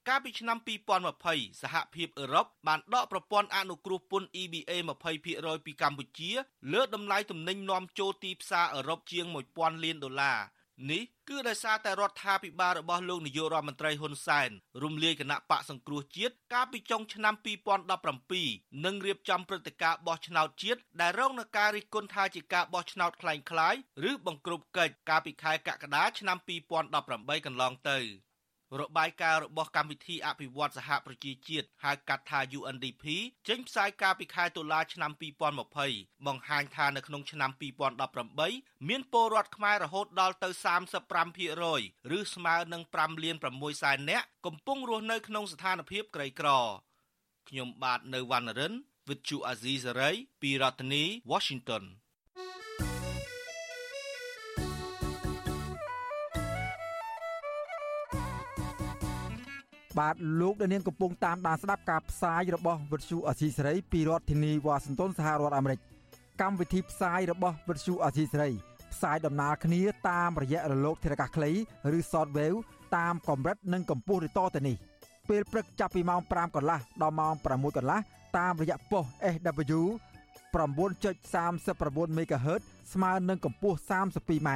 [0.08, 0.58] កាលពីឆ្នាំ
[1.10, 4.72] 2020សហភាពអឺរ៉ុបបានដកប្រព័ន្ធអនុគ្រោះពន្ធ EBA
[5.20, 6.32] 20%ពីកម្ពុជា
[6.74, 10.40] លើតម្លៃទំនិញនាំចូលទីផ្សារអឺរ៉ុបជាង1000លានដុល្លារ
[10.92, 14.50] នេះគឺដោយសារតែរដ្ឋាភិបាលរបស់លោកនាយករដ្ឋមន្ត្រីហ៊ុនសែន
[14.84, 17.34] រំលាយគណៈបកសង្គ្រោះជាតិកាលពីចុងឆ្នាំ
[18.10, 26.38] 2017និងរៀបចំព្រឹត្តិការណ៍បោះឆ្នោតជាតិដែលរងនឹងការរិះគន់ថាជាការបោះឆ្នោតคล้ายៗឬបង្ក្រប់កិច្ចកាលពីខែកក្កដាឆ្នាំ
[26.88, 28.00] 2018កន្លងទៅ។
[28.81, 33.05] របាយការណ៍របស់កម្មវិធីអភិវឌ្ឍសហប្រជាជាតិហៅកាត់ថា UNDP
[33.49, 35.13] ចេញផ្សាយកាលពីខែតុលាឆ្នាំ
[35.69, 37.51] 2020បង្ហាញថានៅក្នុងឆ្នាំ
[38.21, 40.49] 2018មានពលរដ្ឋខ្មែររហូតដល់ទៅ
[41.31, 46.49] 35%ឬស្មើនឹង5លាន6សែននាក់កំពុងរស់នៅក្នុងស្ថានភាពក្រីក្រ
[47.49, 48.75] ខ្ញុំបាទនៅវណ្ណរិន
[49.09, 51.85] With Chu Azizi Saray ពីរដ្ឋធានី Washington
[59.99, 65.81] បាទលោកដានៀងកំពុងតាមដានស្ដាប់ការផ្សាយរបស់វិទ្យុអសីសេរីពីរដ្ឋធានីវ៉ាស៊ីនតោនសហរដ្ឋអាមេរិក
[66.41, 68.51] កម្មវិធីផ្សាយរបស់វិទ្យុអសីសេរី
[68.93, 69.81] ផ្សាយដំណើរគ្នា
[70.11, 71.51] តាមរយៈរលកធារកាសខ្លី
[71.97, 72.59] ឬ Shortwave
[72.97, 74.77] តាមកម្រិតនិងកម្ពស់ឬតទៅនេះ
[75.29, 78.01] ពេលព្រឹកចាប់ពីម៉ោង5កន្លះដល់ម៉ោង6កន្លះ
[78.39, 79.05] តាមរយៈប៉ុស
[79.35, 79.81] SW
[80.55, 84.49] 9.39 MHz ស្មើនឹងកម្ពស់ 32m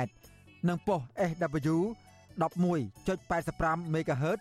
[0.68, 1.76] និងប៉ុស SW
[2.38, 4.40] 11.85 MHz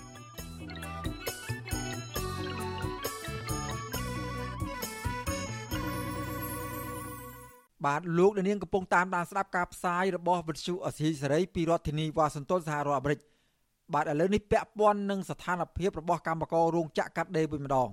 [7.85, 13.19] បាទលោកនាងកំពុងតាមដានស្ដាប់ការផ្សាយរបស់វិទ្យុអសីសេរីពីរដ្ឋធានីវ៉ាស៊ីនតោនសហរដ្ឋអាមេរិក
[13.93, 17.89] បាទឥឡូវនេះពាក់ព័ន្ធនឹងស្ថានភាពរបស់កម្មកររោងចក្រកាត់ដេរវិញម្ដង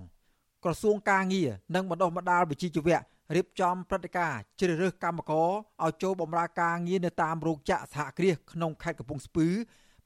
[0.64, 2.98] ក្រសួងការងារនិងបណ្ដុះបណ្ដាលវិជ្ជាជីវៈ
[3.36, 5.48] រៀបចំព្រឹត្តិការណ៍ជ្រើសរើសកម្មករ
[5.84, 9.48] ឲ្យចូលបម្រើការងារនៅតាមរោងចក្រសហគ្រាសក្នុងខេត្តកំពង់ស្ពឺ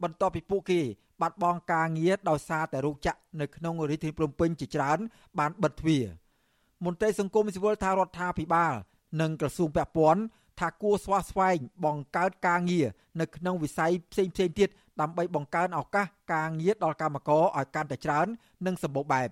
[0.02, 0.80] បន្ទាប់ពីពួកគេ
[1.20, 4.98] បាត់បង់ការងារដោយសារតែរោងចក្រនៅក្នុងរាជធានីភ្នំពេញជាច្រើន
[5.38, 6.04] បានបិទទ្វារ
[6.84, 8.74] មន្ត្រីសង្គមស៊ីវិលថារដ្ឋាភិបាល
[9.20, 10.22] និងក្រសួងពាក់ព័ន្ធ
[10.60, 12.86] ថាគួរស្វាស្វែងបង្កើតការងារ
[13.20, 14.68] នៅក្នុងវិស័យផ្សេងៗទៀត
[15.00, 18.26] ដើម្បីបង្កើនឱកាសការងារដល់កម្មករឲ្យកាន់តែច្រើន
[18.66, 19.28] និងសម្បូរបែប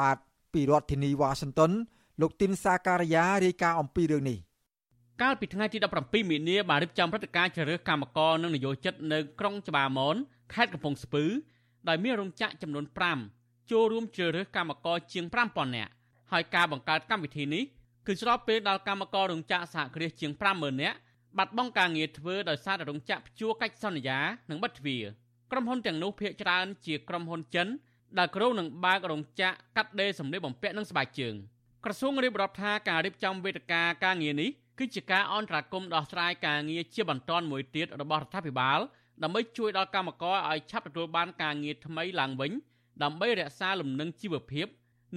[0.00, 0.16] បាទ
[0.52, 1.72] ពីរដ្ឋធានីវ៉ាស៊ីនតោន
[2.20, 4.38] លោកទីនសាការីយ៉ារាយការណ៍អំពីរឿងនេះ
[5.22, 10.16] កាលពីថ្ងៃទី17មីនាបានរៀបចំព្រឹត្តិការណ៍ជ្រើសរើសកម្មករនិងនយោជិតនៅក្រុងច្បារមន
[10.54, 11.24] ខេត្តកំពង់ស្ពឺ
[11.88, 12.84] ដោយមានរោងចក្រចំនួន
[13.28, 15.92] 5ចូលរួមជ្រើសរើសកម្មករជាង5000នាក់
[16.32, 17.64] ហើយការបង្កើតកម្មវិធីនេះ
[18.10, 20.96] គឺស្របពេលដល់កម្មកររោងចក្រសហគ្រាសជាង50000នាក់
[21.38, 24.18] បាត់បង់ការងារធ្វើដោយសារតែរោងចក្រព្យួរកិច្ចសន្យា
[24.50, 25.04] និងបិទទ្វារ
[25.52, 27.68] ក្រុមហ៊ុនទាំងនោះភាគច្រើនជាក្រុមហ៊ុនចិន
[28.18, 31.34] ដែលក្រុងនឹងបើករោងចក្រកាត់ដេរសម្លៀកបំពាក់និងស្បែកជើង
[31.84, 38.78] ក្រសួងរៀបរាប់ថាការរៀបចំវេទិកាការងារនេះគឺជាការអន្តរាគមន៍ដោះស្រាយការងារជាបន្ទាន់មួយទៀតរបស់រដ្ឋាភិបាល
[39.22, 42.52] ដើម្បីជួយដល់កម្មករឲ្យឆាប់ទទួលបានការងារថ្មីឡើងវិញ
[43.02, 44.66] ដើម្បីរក្សាលំនឹងជីវភាព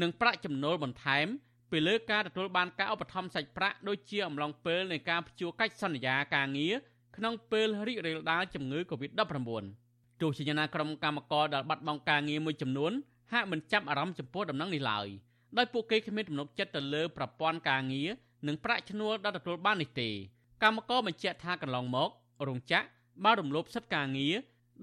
[0.02, 1.28] និងប្រាក់ចំណូលបន្ថែម
[1.72, 6.74] ពីលើការទទួលបានការឧបត្ថម្ភសាច់ប្រាក់ដូចជាអំឡុងពេលនៃការព្យួរកិច្ចសន្យាការងារ
[7.18, 9.64] ក្នុងពេលរីករាលដាលជំងឺ Covid-19
[10.22, 12.92] ទោះជាយ៉ាងណាក្រុមកម្មករដែលបាត់បង់ការងារមួយចំនួន
[13.34, 15.08] ហាក់មិនចាប់អារម្មណ៍ចំពោះដំណឹងនេះឡើយ
[15.58, 18.10] ដោយពួកគេគ្មានទំនុកចិត្តទៅលើប្រព័ន្ធការងារ
[18.48, 20.10] និងប្រាក់ឈ្នួលដែលទទួលបាននេះទេ
[20.64, 22.10] កម្មករបញ្ជាក់ថាកន្លងមក
[22.48, 22.86] រោងចក្រ
[23.24, 24.36] បានរំលោភសិទ្ធិការងារ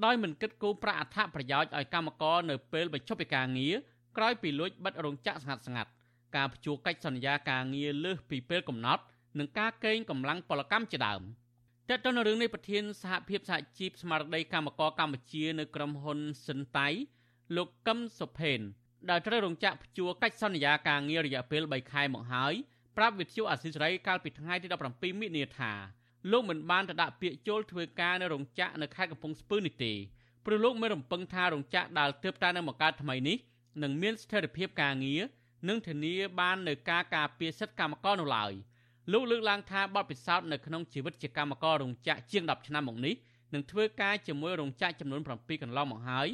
[0.04, 3.74] ដោយមិនគិតគូរប្រាក់អត្ថប្រយោជន៍ឲ្យកម្មករនៅពេលបញ្ចប់ពីការងារ
[4.16, 5.90] ក្រោយពីលួចបិទរោងចក្រស្ងាត់ស្ងាត់
[6.36, 9.02] ការព្យួរកិច្ចសន្យាការងារលើសពីពេលកំណត់
[9.38, 11.22] និងការកេងកម្លាំងពលកម្មជាដើម
[11.88, 16.88] តើតើនៅរឿងនេះប្រធានសហភាពសហជីពស្មារតីកម្មករកម្ពុជានៅក្រុមហ៊ុនសិនតៃ
[17.56, 18.60] លោកកឹមសុផេន
[19.10, 22.54] ដែលត្រូវរងចាក់ព្យួរកិច្ចសន្យាការងាររយៈពេល3ខែមកហើយ
[22.96, 25.72] ប្រាប់វិទ្យុអាស៊ីសេរីកាលពីថ្ងៃទី17មិនិនាថា
[26.30, 29.92] លោកមិនបានទៅដាក់ពាក្យចូលធ្វើការនៅរោងចក្រនៅខេត្តកំពង់ស្ពឺនេះទេ
[30.44, 33.36] ព្រោះលោកមានរំពឹងថារោងចក្រដែលទើបតែនឹងបង្កើតថ្មីនេះ
[33.82, 35.22] នឹងមានស្ថិរភាពការងារ
[35.66, 38.52] និងធានាបាននៅការការពារសិទ្ធិកម្មករនោះឡើយ
[39.12, 43.14] លោកលើកឡើងថាបទពិសោធន៍នៅក្នុងជីវិតជាកម្មកររោងចក្រជាង10ឆ្នាំមកនេះ
[43.54, 46.28] នឹងធ្វើការជាមួយរោងចក្រចំនួន7កន្លងមកហើយ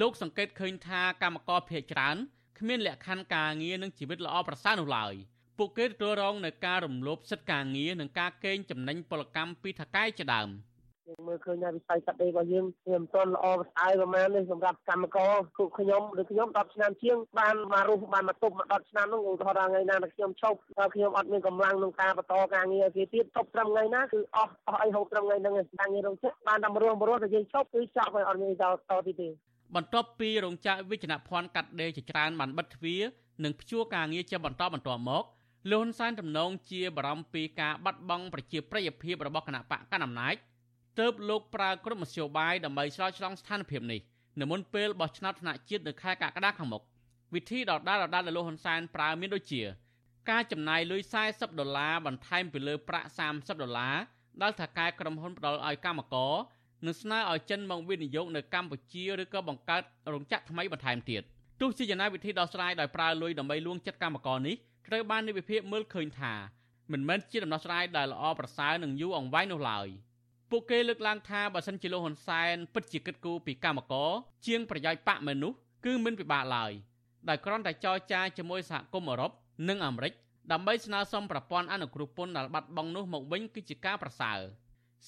[0.00, 2.16] លោកសង្កេតឃើញថាកម្មករភ័យច្រើន
[2.58, 5.14] គ្មានលក្ខខណ្ឌការងារនិងជីវិតល្អប្រសើរនោះឡើយ
[5.58, 10.50] ពួកគេទទួលរងនឹងការរំលោភសិទ្ធិការងារនិងការកេងចំណេញពលកម្មពីថកែជាដើម។
[11.08, 29.28] យើងមើលឃើញថាវិស័យកាត់ដេររបស់យើងវាមិនទាន់ល្អប្រសើរប្រហែលទេសម្រាប់កម្មករពួកខ្ញុំឬខ្ញុំ10ឆ្នាំជាងបានមករស់បានមកទប់មក10ឆ្នាំនោះឧទាហរណ៍ថ្ងៃណាដែលខ្ញុំឈប់ដល់ខ្ញុំអត់មានកម្លាំងក្នុងការបន្តការងារគេទៀតឈប់ត្រឹមថ្ងៃណាគឺអស់អស់អីហូបត្រឹមថ្ងៃហ្នឹងការងាររោងចក្របានតែមករស់មករស់តែយើងឈប់គឺចប់ហើយអត់មានតតទៀតទេ
[29.76, 33.02] បន្ទាប់ពីរោងចក្រវិជ្ជភ័ណ្ឌកាត់ដេរជាច្រើនបានបិទទ្វារ
[33.44, 35.24] និងព្យួរការងារជាបន្តបន្ទាប់មក
[35.70, 40.34] លោកហ៊ុនសែនទំនងជាបារម្ភពីការបាត់បង់ប្រជាប្រិយភាពរបស់គណៈបកកណ្ដាលអំណាច
[40.98, 44.00] ទើបលោកប្រើក្រុមមធ្យោបាយដើម្បីឆ្លើយឆ្លងស្ថានភាពនេះ
[44.40, 46.82] នៅមុនពេលបោះឆ្នោតថ្នាក់ជាតិនៅខែកក្កដាខាងមុខ
[47.34, 49.62] វិធីដដាលដដាលដែលលោកហ៊ុនសែនប្រើមានដូចជា
[50.30, 53.96] ការចំណាយលុយ40ដុល្លារបន្ថែមពីលើប្រាក់30ដុល្លារ
[54.42, 56.34] ដែលថាការក្រុមហ៊ុនផ្ដល់ឲ្យកម្មករ
[56.86, 61.22] និងស្នើឲ្យចិនមកវិនិយោគនៅកម្ពុជាឬក៏បង្កើតរោងចក្រថ្មីបន្ថែមទៀត
[61.60, 64.56] ទោះជាយ៉ាងណាវិធីដោះស្រាយដោយប្រើលុយដើម្បីលួងចិត្តកម្មករនេះ
[64.88, 66.34] ត្រូវបាននិវិភាគមើលឃើញថា
[66.92, 69.88] មិនមែនជាដំណោះស្រាយដែលល្អប្រសើរនិងយូរអង្វែងនោះឡើយ។
[70.50, 74.10] ពួកគេលើកឡើងថាបើសិនជាលោកហ៊ុនសែនពិតជាគិតគូរពីកម្មករ
[74.46, 76.72] ជាងប្រយោជន៍បកមនុស្សគឺមិនពិបាកឡើយ
[77.28, 79.30] ដោយគ្រាន់តែចរចាជាមួយសហគមន៍អឺរ៉ុប
[79.68, 80.12] និងអាមេរិក
[80.52, 84.38] ដើម្បីស្នើសុំប្រព័ន្ធអនុគ្រោះពន្ធដែលបាត់បង់នោះមកវិញគឺជាការប្រសើរ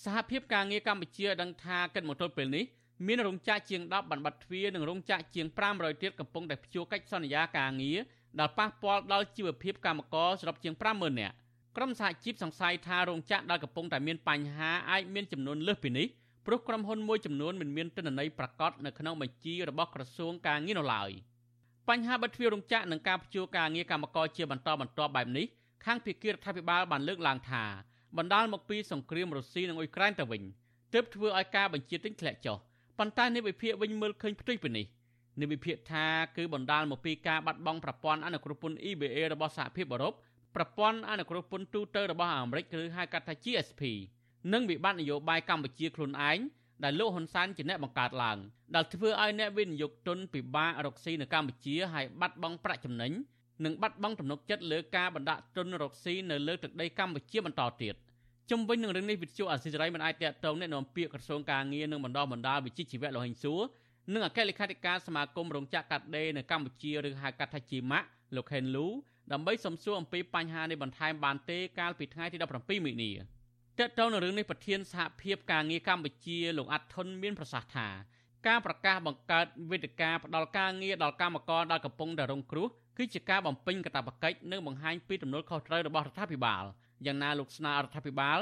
[0.03, 2.65] សហភាពការងារកម្ពុជាដឹងថាគិតមកទល់ពេលនេះ
[3.07, 7.99] មានរោងចក្រជាង10បានបាត់ទ្វារនិងរោងចក្រជាង500ទៀតកំពុងតែព្យួរកិច្ចសន្យាការងារ
[8.41, 11.35] ដែលប៉ះពាល់ដល់ជីវភាពកម្មករសរុបជាង50000នាក់
[11.77, 16.07] ក្រុមសហជីពសង្ស័យថារោងចក្រដែលកំពុងតែមានបញ្ហាអាចមានចំនួនលើសពីនេះ
[16.47, 21.11] ព្រោះក្រុមហ៊ុនមួយចំនួនមិនមានទិន្នន័យប្រកាសនៅក្នុងបញ្ជីរបស់ក្រសួងការងារនៅឡើយ
[21.89, 25.47] បញ្ហាបិទទ្វាររោងចក្រនិងការព្យួរការងារកម្មករជាបន្តបន្ទាប់បែបនេះ
[25.85, 27.65] ខាងភាគីរដ្ឋាភិបាលបានលើកឡើងថា
[28.17, 30.43] បណ្ដាលមកពីសង្គ្រាមរុស្ស៊ីនិងអ៊ុយក្រែនទៅវិញ
[30.93, 32.57] ទើបធ្វើឲ្យការបញ្ជាទិញធ្លាក់ចុះ
[32.99, 34.87] ប៉ុន្តែអ្នកវិភាគវិញមើលឃើញផ្ទុយពីនេះ
[35.41, 36.07] នេះវិភាគថា
[36.37, 40.15] គឺបណ្ដាលមកពីការបាត់បង់ប្រព័ន្ធអនុគ្រោះពន្ធ EBA របស់សហភាពអឺរ៉ុប
[40.57, 43.83] ប្រព័ន្ធអនុគ្រោះពន្ធទូទៅរបស់អាមេរិកឬហៅកាត់ថា GSP
[44.53, 46.39] និងវិបត្តិនយោបាយកម្ពុជាខ្លួនឯង
[46.85, 48.39] ដែលលោកហ៊ុនសែនជាអ្នកបង្កើតឡើង
[48.75, 53.13] ដែលធ្វើឲ្យអ្នកវិនិយោគទុនពិបាករកស៊ីនៅកម្ពុជាហើយបាត់បង់ប្រាក់ចំណេញ
[53.65, 57.95] និងបាត់បង់ទំនុកចិត្តលើការបណ្ដាក់ទុនរកស៊ីនៅលើទឹកដីកម្ពុជាបន្តទៀត
[58.51, 63.61] ជំវិញនឹងរឿងនេះវិទ្យុអាស៊ីសេរីមិនអាចតកតងអ្នកនាំពាក្យក្រសួងការងារនិងបណ្ដោះបណ្ដាលវិជ្ជាជីវៈលោកហិញសួរ
[64.13, 68.87] និងអគ្គលេខាធិការសមាគមរោងចក្រកាត់ដេរនៅកម្ពុជាឬហៅកាត់ថាជីម៉ាក់លោកខេនលូ
[69.33, 73.13] ដើម្បីសំសួរអំពីបញ្ហានេះបន្ថែមបានទេកាលពីថ្ងៃទី17មិនិនា
[73.79, 77.89] តើតើនៅរឿងនេះប្រធានសហភាពការងារកម្ពុជាលោកអាត់ថុនមានប្រសាសន៍ថា
[78.47, 82.69] ការប្រកាសបង្កើតវេទិកាផ្ដល់ការងារដល់កម្មករដែលកំពុងតែរងគ្រោះ
[82.99, 86.65] គឺជាការបំពេញកាតព្វកិច្ចនិងបង្ហាញពីទំនួលខុសត្រូវរបស់រដ្ឋាភិបាល
[87.07, 88.39] យ៉ាងណាលោកស្នើរដ្ឋាភិបាល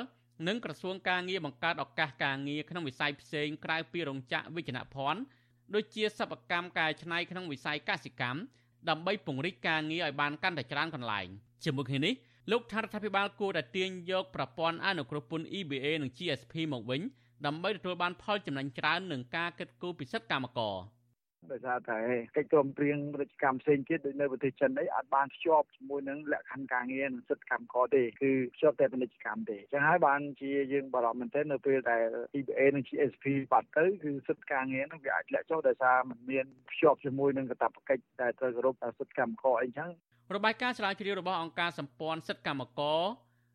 [0.48, 5.20] និងក្រសួងការងារបង្កើតឱកាសការងារក្នុងវិស័យផ្សេងក្រៅពីរោងចក្រវិជ្ជាភ័ណ្ឌ
[5.74, 8.40] ដូចជាសិប្បកម្មកែច្នៃក្នុងវិស័យកសិកម្ម
[8.88, 11.26] ដើម្បីពង្រីកការងារឲ្យបានកាន់តែច្រើនកន្លែង
[11.64, 12.14] ជាមួយគ្នានេះ
[12.50, 17.00] លោកថារដ្ឋាភិបាលគួរតែទាញយកប្រព័ន្ធអនុគ្រោះពន្ធ EBA និង GSP មកវិញ
[17.46, 20.76] ដើម្បីទទួលបានផលចំណេញច្រើននឹងការកិត្តគូពិសិដ្ឋកម្មករ
[21.48, 21.98] ដោយសារតែ
[22.36, 32.04] កិច្ចព្រមព្រៀងពាណិជ្ជកម្មផ្សេងទៀតដូចនៅប្រទេសចិនអីអាចបានភ្ជាប់ជាមួយនឹងលក្ខខណ្ឌការងារនិងសិទ្ធិកម្មករទេគឺភ្ជាប់តែពាណិជ្ជកម្មទេអញ្ចឹងហើយបានជាយើងបារម្ភមែនទែននៅពេលដែល
[32.38, 39.90] EBA និង GSP បាត់ទៅគឺសិទ្ធិការងារនឹងវាអាចលាក់ចុះដោយសារมันមានភ្ជាប់ជាមួយនឹងកាតព្វកិច្ចដែលត្រូវគោរពសិទ្ធិកម្មករអីចឹង
[40.36, 43.00] របាយការណ៍ស្រាវជ្រាវរបស់អង្គការសម្ព័ន្ធសិទ្ធិកម្មករ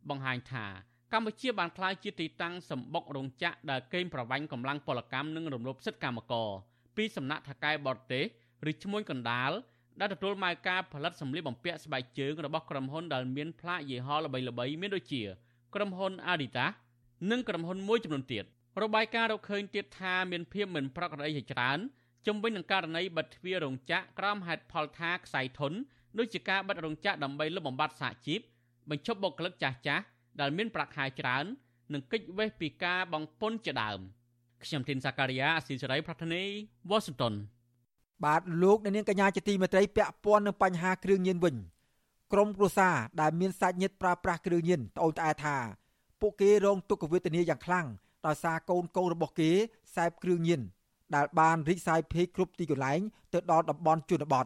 [0.09, 0.65] បង្ហាញថា
[1.13, 6.49] កម្ពុជាបានក្លាយជាទីតាំងសម្បុករោងចក្រដែលកេងប្រវ័ញ្ចកម្លាំងពលកម្មនិងរំលោភសិទ្ធិកម្មករ
[6.97, 8.25] ពីសំណាក់ថកែបរទេស
[8.69, 9.51] ឬឈ្មួញកណ្ដាល
[9.99, 15.23] ដែលទទួលម៉ៅការផលិតសម្លៀកបំពាក់ស្បែកជើងរបស់ក្រុមហ៊ុនដែលមានផ្លាកយីហោល្បីៗមានដូចជា
[15.75, 16.71] ក្រុមហ៊ុន Adidas
[17.31, 18.43] និងក្រុមហ៊ុនមួយចំនួនទៀត
[18.83, 21.79] របាយការណ៍រកឃើញទៀតថាមានភាពមិនប្រក្រតីជាច្រើន
[22.27, 25.73] ជំវិញនឹងករណីបិទទ្វាររោងចក្រក្រោមហេតុផលថាខ្សែធន
[26.17, 28.39] ដូចជាការបិទរោងចក្រដើម្បីលុបបំបាត់សហជីព
[28.89, 30.03] បញ្ឈប់បុគ្គលិកចាស់ចាស់
[30.41, 31.45] ដែលមានប្រាក់ខែច្រើន
[31.93, 33.99] និងកិច្ចវេះពីការបង់ពន្ធជាដើម
[34.67, 36.43] ខ្ញុំធីនសាការីយ៉ាអស៊ីសេរីប្រធានី
[36.89, 37.33] វ៉ាស៊ីនតោន
[38.25, 41.55] បាទលោកអ្នកនាងកញ្ញាជាទីមេត្រីពាក់ព័ន្ធនឹងបញ្ហាគ្រឿងញៀនវិញ
[42.33, 45.55] ក្រមគ្រួសារដែលមានសាច់ញាតិប្រើប្រាស់គ្រឿងញៀនត្អូញត្អែថា
[46.21, 47.87] ពួកគេរងទុក្ខវេទនាយ៉ាងខ្លាំង
[48.25, 49.51] ដោយសារកូនកូនរបស់គេ
[49.95, 50.61] សែបគ្រឿងញៀន
[51.15, 52.99] ដែលបានរីកសាយភាយគ្រប់ទីកន្លែង
[53.33, 54.45] ទៅដល់តំបន់ជនបទ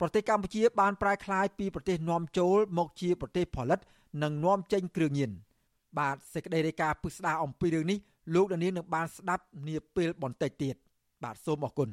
[0.00, 3.80] ប្រទេសកម្ពុជាបានប្រែក្លាយពីប្រទេសនាំចូលមកជាប្រទេសផលិត
[4.22, 5.30] និងនាំចេញគ្រឿងញៀន
[5.98, 7.98] បាទសេចក្តីរាយការណ៍ពិស្ដារអំពីរឿងនេះ
[8.32, 10.76] លោកដានៀងនឹងបានស្ដាប់នាពេលបន្តិចទៀត
[11.22, 11.90] បាទសូមអរគុណ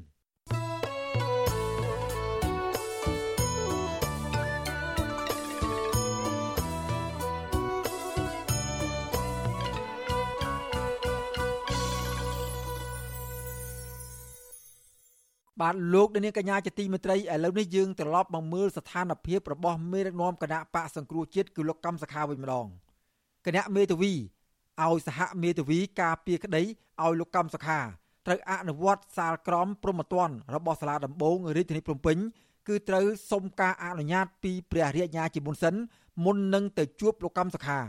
[15.62, 22.66] បាទលោកនាងកញ្ញាជាទីមេត្រីឥឡូវនេះយើងត្រឡប់មកមើលស្ថានភាពរបស់មេដឹកនាំគណៈបកសង្គ្រោះជាតិគឺលោកកំសខាវិញម្ដង
[23.46, 24.14] គណៈមេធាវី
[24.80, 27.80] ឲ្យសហមេធាវីការពារក្តីឲ្យលោកកំសខា
[28.26, 32.18] ត្រូវអនុវត្តសាលក្រមព្រហ្មទណ្ឌរបស់សាលាដំបងរាជធានីភ្នំពេញ
[32.68, 35.76] គឺត្រូវសុំការអនុញ្ញាតពីព្រះរាជអាជ្ញាជាមុនសិន
[36.24, 37.80] មុននឹងទៅជួបលោកកំសខា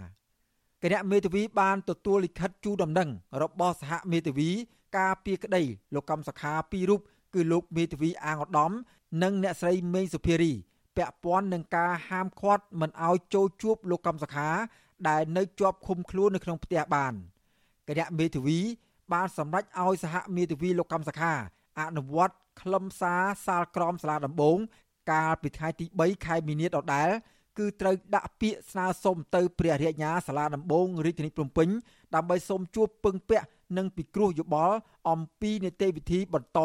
[0.83, 3.09] គណៈមេធាវីបានទទួលលិខិតជូនដំណឹង
[3.43, 4.51] របស់សហមេធាវី
[4.99, 5.63] ការពារក្តី
[5.95, 7.01] លោកកំសខាពីររូប
[7.35, 8.73] គឺលោកមេធាវីអាងឧត្តម
[9.23, 10.53] និងអ្នកស្រីមេងសុភារី
[10.97, 14.49] ពាក់ព័ន្ធនឹងការហាមឃាត់មិនឲ្យចូលជួបលោកកំសខា
[15.09, 17.13] ដែលនៅជាប់ឃុំខ្លួននៅក្នុងផ្ទះបាន
[17.89, 18.59] គណៈមេធាវី
[19.13, 21.33] បានសម្រេចឲ្យសហមេធាវីលោកកំសខា
[21.81, 24.57] អនុវត្តខ្លឹមសារសាលក្រមសាលាដំបង
[25.11, 27.11] កាលពីថ្ងៃទី3ខែមីនាដដែល
[27.59, 31.69] គឺត្រូវដាក់ពាក្យស្នើសុំទៅព្រះរាជអាជ្ញាសាលាដំបងរាជធានីភ្នំពេញ
[32.15, 33.47] ដើម្បីសូមជួបពឹងពាក់
[33.77, 34.77] និងពិគ្រោះយោបល់
[35.11, 36.61] អំពីនីតិវិធីបន្ត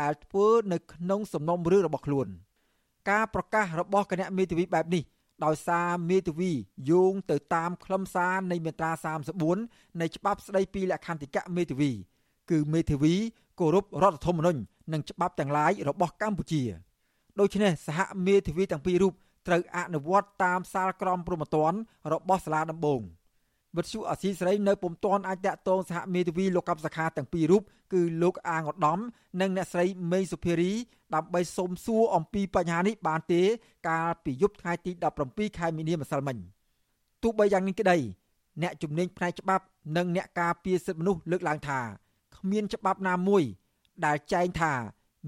[0.00, 2.26] ដែលធ្វើនៅក្នុងសំណុំរឿងរបស់ខ្លួន
[3.10, 5.02] ការប្រកាសរបស់គណៈមេធាវីបែបនេះ
[5.44, 6.52] ដោយសារមេធាវី
[6.90, 8.90] យោងទៅតាមខ្លឹមសារនៃមាត្រា
[9.44, 11.90] 34នៃច្បាប់ស្តីពីលក្ខន្តិកៈមេធាវី
[12.50, 13.14] គឺមេធាវី
[13.60, 14.60] គោរពរដ្ឋធម្មនុញ្ញ
[14.92, 16.62] និងច្បាប់ទាំងឡាយរបស់កម្ពុជា
[17.40, 19.12] ដូច្នេះសហមេធាវីទាំងពីររូប
[19.46, 21.78] ត្រូវអនុវត្តតាមសាលក្រមព្រហ្មទណ្ឌ
[22.12, 23.00] របស់សាលាដំបង។
[23.76, 27.62] វិទ្យុអសីស្រីនៅពុំទាន់អាចតាក់ទងសហមេធាវីលោកកັບសខាទាំងពីររូប
[27.92, 28.98] គឺលោកអាងឧត្តម
[29.40, 30.72] និងអ្នកស្រីមេងសុភារី
[31.14, 33.42] ដើម្បីសូមសួរអំពីបញ្ហានេះបានទេ
[33.88, 34.90] កាលពីយប់ថ្ងៃទី
[35.24, 36.36] 17ខែមីនាម្សិលមិញ
[37.22, 37.98] ទោះបីយ៉ាងនេះក្តី
[38.62, 39.64] អ្នកជំនាញផ្នែកច្បាប់
[39.96, 41.80] និងអ្នកការពារសិទ្ធិមនុស្សលើកឡើងថា
[42.36, 43.42] គ្មានច្បាប់ណាមួយ
[44.04, 44.72] ដែលចែងថា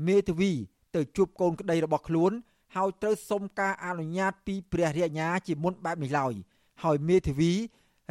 [0.07, 0.53] មេធាវី
[0.95, 2.32] ទៅជួបកូនក្តីរបស់ខ្លួន
[2.76, 6.34] ហើយត្រូវសុំការអនុញ្ញាតពីព្រះរាជអាជ្ញាជាមុនបែបនេះឡើយ
[6.82, 7.53] ហើយមេធាវី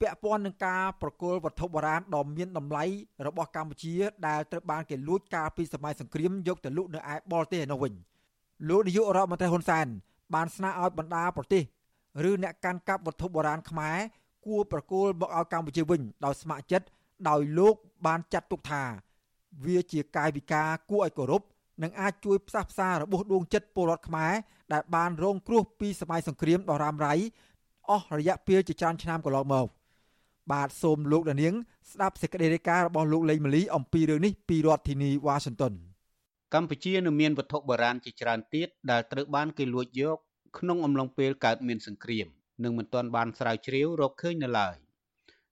[0.00, 2.84] ពាក់ព័ន្ធនឹងការប្រគល់វត្ថុបុរាណដ៏មានតម្លៃ
[3.26, 3.94] របស់កម្ពុជា
[4.26, 7.92] ដែលត្រូវបានគេលួចកាលពីសម័យសង្គ្រាមយកទៅលក់នៅឯបរទេសនោះវិញ
[8.68, 9.86] លោកនាយករដ្ឋមន្ត្រីហ៊ុនសែន
[10.34, 11.62] បានស្នើឲ្យបណ្ដាប្រទេស
[12.28, 13.98] ឬអ្នកកាន់កាប់វត្ថុបុរាណខ្មែរ
[14.46, 16.86] គួរប្រគល់មកឲ្យកម្ពុជាវិញដោយស្ម័គ្រចិត្ត
[17.28, 17.74] ដោយលោក
[18.06, 18.82] បានចាត់ទុកថា
[19.64, 21.42] វាជាកាយវិការគួរឲ្យគោរព
[21.82, 24.32] និងអាចជួយផ្សះផ្សារបួសដួងចិត្តពលរដ្ឋខ្មែរ
[24.72, 27.14] ដែលបានរងគ្រោះពីសម័យសង្គ្រាមដ៏រ៉ាំរ៉ៃ
[27.90, 29.66] អស់រយៈពេលជាច្រើនឆ្នាំកន្លងមក
[30.52, 31.54] បាទសូមលោកដានាង
[31.92, 35.72] ស្ដាប់សេចក្តីរាយការណ៍របស់លោកលេងម៉ាលីអំពីរឿងនេះពីរដ្ឋធានីវ៉ាស៊ីនតោន
[36.54, 40.18] កម្ពុជានៅមានវត្ថុបុរាណជាច្រើនទៀតដែលត្រូវបានគេលួចយក
[40.56, 42.26] ក្នុងអំឡុងពេលកើតមានសង្គ្រាម
[42.64, 44.76] និងមិនទាន់បានស្រាវជ្រាវរកឃើញនៅឡើយ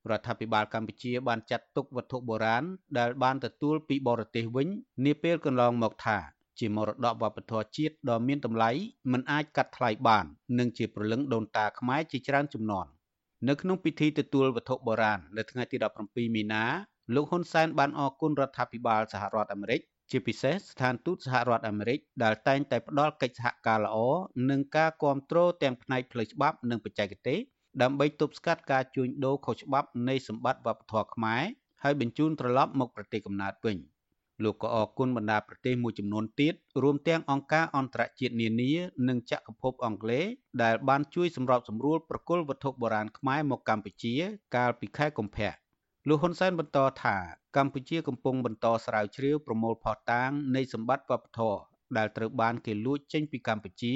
[0.09, 2.63] រដ្ឋាភិបាលកម្ពុជាបានចាត់ទុកវត្ថុបុរាណ
[2.97, 4.67] ដែលបានទទួលពីបរទេសវិញ
[5.05, 6.17] នាពេលកន្លងមកថា
[6.59, 8.71] ជាមរតកវប្បធម៌ជាតិដ៏មានតម្លៃ
[9.11, 10.25] មិនអាចកាត់ថ្លៃបាន
[10.59, 12.89] និងជាព្រលឹងដូនតាខ្មែរជាច្រើនជំនាន់
[13.47, 16.63] នៅក្នុងពិធីទទួលវត្ថុបុរាណនៅថ្ងៃទី17មីនា
[17.15, 19.81] លោកហ៊ុនសែនបានអរគុណរដ្ឋាភិបាលសហរដ្ឋអាមេរិក
[20.11, 23.97] ជាពិសេសស្ថានទូតសហរដ្ឋអាមេរិកដែលតែងតែផ្ដល់កិច្ចសហការល្អ
[24.49, 27.39] និងការគ្រប់គ្រងទាំងផ្នែកផ្លូវច្បាប់និងបច្ចេកទេស
[27.81, 31.43] ដើម្បីទប់ស្កាត់ការជួញដូរខុសច្បាប់នៃសម្បត្តិវប្បធម៌ខ្មែរ
[31.83, 33.79] ហើយបញ្ជូនត្រឡប់មកប្រទេសកំណើតវិញ។
[34.43, 36.53] លោកក៏អរគុណបណ្ដាប្រទេសមួយចំនួនទៀត
[36.83, 38.71] រួមទាំងអង្គការអន្តរជាតិនានា
[39.07, 40.25] និងចក្រភពអង់គ្លេស
[40.63, 44.13] ដែលបានជួយសម្របសម្រួលប្រគល់វត្ថុបុរាណខ្មែរមកកម្ពុជា
[44.55, 45.51] កាលពីខែកុម្ភៈ
[46.09, 47.15] លោកហ៊ុនសែនបន្តថា
[47.57, 51.59] កម្ពុជាកំពុងបន្តស្រាវជ្រាវប្រមូលភស្តុតាងនៃសម្បត្តិវប្បធម៌
[51.97, 53.93] ដែលត្រូវបានគេលួចចេញពីកម្ពុជា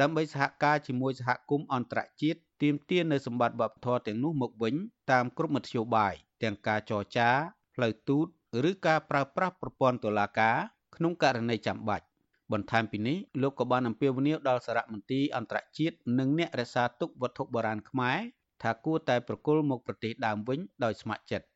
[0.00, 4.74] ដើម្បីសហការជាមួយសហគមន៍អន្តរជាតិទាមទារនៅសម្បត្តិវប្បធម៌ទាំងនោះមកវិញ
[5.12, 7.30] តាមគ្រប់មធ្យោបាយទាំងការចរចា
[7.74, 8.26] ផ្លូវទូត
[8.68, 10.56] ឬការប្រើប្រាស់ប្រព័ន្ធតុលាការ
[10.96, 12.04] ក្នុងករណីចាំបាច់
[12.52, 18.18] បន្ថែមពីនេះលោកក៏បានអំពាវនាវដល់សារមន្ទីរអន្តរជាតិនិងអ្នករក្សាទុកវត្ថុបុរាណខ្មែរ
[18.62, 21.46] ថាគួរតែប្រគល់មកប្រទេសដើមវិញដោយស្ម័គ្រចិត្ត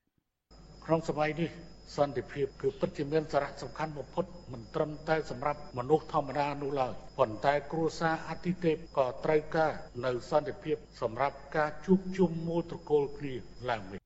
[0.88, 1.50] ក្នុងសម័យនេះ
[1.96, 9.72] សន្តិភាពគឺពិតជាមានសារៈសំខាន់បំផុតមិនត្រឹមតែសម្រាប់មនុស្សធម្មតានោះឡើយប៉ុន្តែគ្រួសារអតិថិបក៏ត្រូវការ
[10.04, 13.34] នៅសន្តិភាពសម្រាប់ការជួបជុំមូលត្រកូលគ្នា
[13.70, 14.00] ឡើងវិញ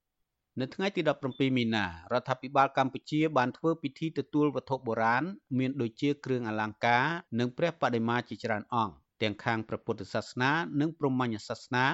[0.60, 5.24] នៅថ្ងៃទី17មីនារដ្ឋាភិបាលកម្ពុជាបានធ្វើពិធីទទួលវត្ថុបុរាណ
[5.58, 7.04] មានដូចជាគ្រឿងអលង្ការ
[7.38, 10.50] និងព្រះបដិមាជាច្រើនអង្គទាំងខាងព្រះពុទ្ធសាសនា
[10.80, 11.86] និងព្រហ្មញ្ញសាសនា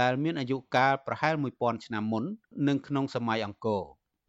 [0.00, 2.24] ដែលមានអាយុកាលប្រហែល1000ឆ្នាំមុន
[2.68, 3.82] និងក្នុងសម័យអង្គរ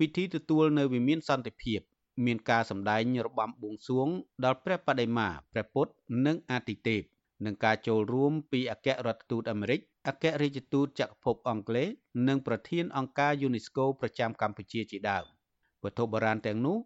[0.04, 1.80] ពិធីទទួលនៅវិមានសន្តិភាព
[2.26, 4.08] មានការសម្ដែងរបាំបួងសួង
[4.44, 5.92] ដល់ព្រះបដិមាព្រះពុទ្ធ
[6.26, 7.02] និងអាទិទេព
[7.46, 11.88] និងការចូលរួមពីអគ្គរដ្ឋទូតអាមេរិកអគ្គរដ្ឋទូតចក្រភពអង់គ្លេស
[12.28, 15.26] និងប្រធានអង្គការយូណេស្កូប្រចាំកម្ពុជាជាដើម
[15.84, 16.78] វត្ថុបុរាណទាំងនោះ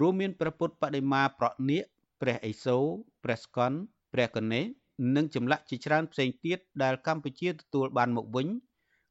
[0.00, 1.84] រួមមានព្រះពុទ្ធបដិមាប្រក់នាគ
[2.20, 2.84] ព្រះឥសូរ
[3.24, 3.78] ព្រះស្កន្ទ
[4.12, 4.64] ព្រះកណេស
[5.16, 8.48] និងចម្លាក់ជាច្រើនផ្សេងទៀតដែលកម្ពុជាទទួលបានមកវិញ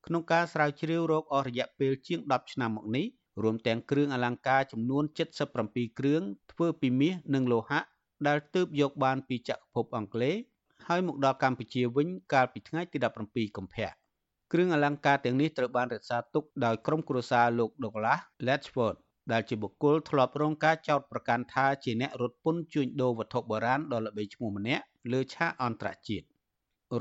[0.06, 3.08] ក្នុងការស្រាវជ្រាវរកអស់រយៈពេលជាង10ឆ្នាំមកនេះ
[3.44, 5.04] រួមទាំងគ្រឿងអលង្ការចំនួន
[5.52, 6.22] 77គ្រឿង
[6.52, 7.82] ធ្វើពីមាសនិងលោហៈ
[8.28, 10.36] ដែលទើបយកបានពីចក្រភពអង់គ្លេស
[10.88, 13.90] ហើយមកដល់កម្ពុជាវិញកាលពីថ្ងៃទី17កុម្ភៈ
[14.52, 18.96] គ្រឿងអលង្ការទាំងនេះត្រូវបានរក្សាទុកដោយក្រុមគ្រួសារលោក Douglas Latchford
[19.32, 26.26] ដែលជាបុគ្គលធ្លាប់រងការចោទប្រកាន់ថាជាអ្នករត់ពន្ធជួញដូរវត្ថុបុរាណដ៏ល្បីឈ្មោះម្នាក់លើឆាកអន្តរជាតិ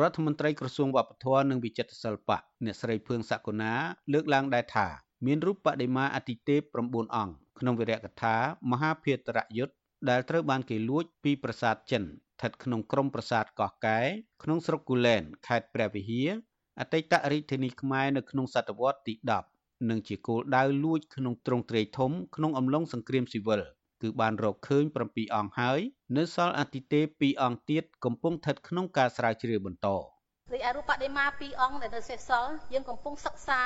[0.01, 3.73] រដ្ឋមន្ត្រីក្រសួងវប្បធម៌និងវិចិត្រសិល្បៈអ្នកស្រីភឿងសកុណា
[4.13, 4.87] លើកឡើងដែរថា
[5.27, 8.37] មានរូបបដិមាអតិទេព9អង្គក្នុងវីរកថា
[8.71, 9.75] មហាភារតយុទ្ធ
[10.09, 14.01] ដែលត្រូវបានគេលួចពីប្រាសាទចិនស្ថិតក្នុងក្រុមប្រាសាទកោះកែ
[14.43, 16.29] ក្នុងស្រុកគូលែនខេត្តព្រះវិហារ
[16.81, 19.15] អតីតរាជធានីខ្មែរនៅក្នុងសតវត្សទី
[19.53, 23.63] 10និងជាគោលដៅលួចក្នុងទ្រង់ទ្រាយធំក្នុងអំឡុងសង្គ្រាមស៊ីវិល
[24.03, 25.81] គឺបានរកឃើញ7អង្គហើយ
[26.17, 29.89] នៅសល់អតិទេព2អង្គទៀតកំពុងស្ថិតក្នុងការស្រាវជ្រាវបន្ត
[30.53, 33.61] រីឯរូបបដិមា2អង្គដែលនៅសេសសល់យើងកំពុងសិក្សា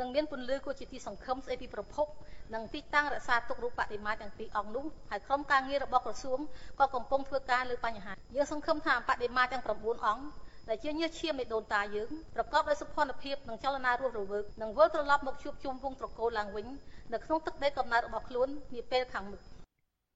[0.00, 2.06] និងមានពន្លឺគួរជាទីសង្ឃឹមស្ដីពីប្រភព
[2.54, 6.38] និងទីតាំងរក្សាទុករូបបដិមាទាំងពីរអង្គនោះហើយក្រុមការងាររបស់ក្រសួង
[6.80, 10.24] ក៏កំពុងធ្វើការលើបញ្ហាយើងសង្ឃឹមថាបដិមាទាំង9អង្គ
[10.68, 16.66] ដែលជាញាតិឈាមនៃដូនតាយើងប្រកបដោយសុភណភាពនិងចលនារស់រវើកនឹងវិលត្រឡប់មកជួបជុំវងត្រកូលឡើងវិញ
[17.12, 19.40] នៅក្នុងទឹកដីកំណើតរបស់ខ្លួននាពេលខាងមុខ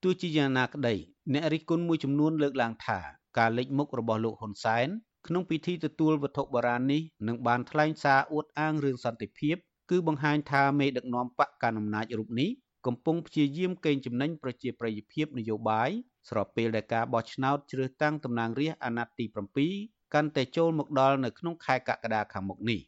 [0.03, 0.95] ទោះជាយ៉ាងណាក្តី
[1.33, 2.99] អ្នករិះគន់មួយចំនួនលើកឡើងថា
[3.39, 4.89] ការលេចមុខរបស់លោកហ៊ុនសែន
[5.27, 9.57] ក្នុងពិធីទទួលវត្ថុបុរាណនេះនឹងបានថ្លែងសារអួតអាងរឿងសន្តិភាព
[9.91, 12.51] គឺបង្ហាញថាមេដឹកនាំបកកណ្ដាលអំណាចរូបនេះ
[12.87, 15.91] កំពុងព្យាយាមកេងចំណេញប្រជាប្រិយភាពនយោបាយ
[16.29, 19.25] ស្របពេលដែលការបោះឆ្នោតជ្រើសតាំងតំណាងរាស្ត្រអាណត្តិទី
[19.71, 22.81] 7កាន់តែចូលមកដល់នៅក្នុងខែកក្កដាខាងមុខនេះ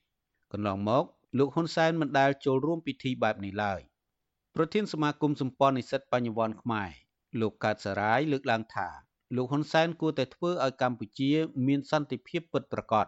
[0.52, 1.04] កន្លងមក
[1.38, 3.80] លោកហ៊ុនសែនមិនដែលចូលរួមពិធីបែបនេះឡើយ
[4.56, 6.90] ប្រធានសមាគមសម្ព័ន្ធនិស្សិតបញ្ញវន្តខ្មែរ
[7.40, 8.88] លោកកើតសរាយលើកឡើងថា
[9.36, 11.30] លោកហ៊ុនសែនគួរតែធ្វើឲ្យកម្ពុជា
[11.66, 13.06] មានសន្តិភាពពិតប្រាកដ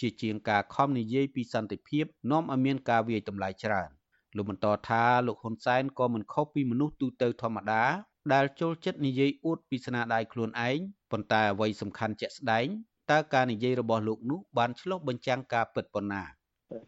[0.00, 3.90] ជាជាងការខំនិយាយពីសន្តិភាពនាំឲ្យមានការវាយតម្លៃច្រើន
[4.36, 7.84] លោកបន្តថាលោកហ៊ុនសែនក៏មិនខុសពីមនុស្សទូទៅធម្មតា
[8.32, 10.78] ដែលចូលចិត្តនិយាយអួតពីស្នាដៃខ្លួនឯង
[11.10, 12.66] ប៉ុន្តែអ្វីសំខាន់ជាក់ស្ដែង
[13.10, 16.24] តើការនិយាយរបស់លោកនោះបានឆ្លុះបញ្ចាំងការពិតប៉ុណ្ណា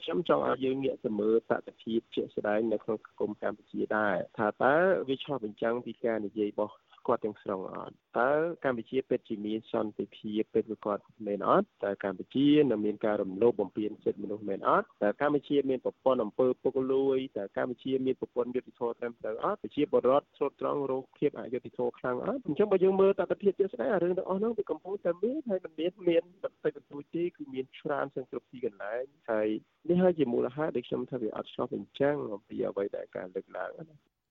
[0.02, 4.74] ខ្ញុំចង់ឲ្យយើងងាកទៅមើលសកម្មភាពជាក់ស្ដែងនៅក្នុងសង្គមកម្ពុជាដែរថាតើ
[5.08, 6.74] វាឆ្លុះបញ្ចាំងពីការនិយាយរបស់
[7.08, 8.30] គាត់ទាំងស្រុងអត់តើ
[8.64, 29.48] កម្ពុជាពិតជាមានសន្តិភាពពិតប្រាកដមែនអត់តើកម្ពុជានៅមានការរំលោភបំពានសិទ្ធិមនុស្សមែនអត់តើកម្ពុជាមានប្រព័ន្ធអំពើពុករលួយតើកម្ពុជាមានប្រព័ន្ធយុត្តិធម៌ត្រឹមត្រូវអត់ប្រជាពលរដ្ឋស្រុតត្រង់រងភាពអយុត្តិធម៌ខ្លាំងអត់អញ្ចឹងបើយើងមើលតតិភាពជាក់ស្ដែងអារឿងទាំងអស់ហ្នឹងវាកំពុងតែមានហើយមិនមានមានបន្តិចបន្តួចទេគឺមានច្រើនសឹងគ្រប់ទីកន្លែងហើយ
[29.88, 33.70] នេះហើយជាមូលហេតុដែលខ្ញុំថាវាអត់ឆ្លោះបញ្ចាំងអំពីអ្វីដែលការលើកឡើង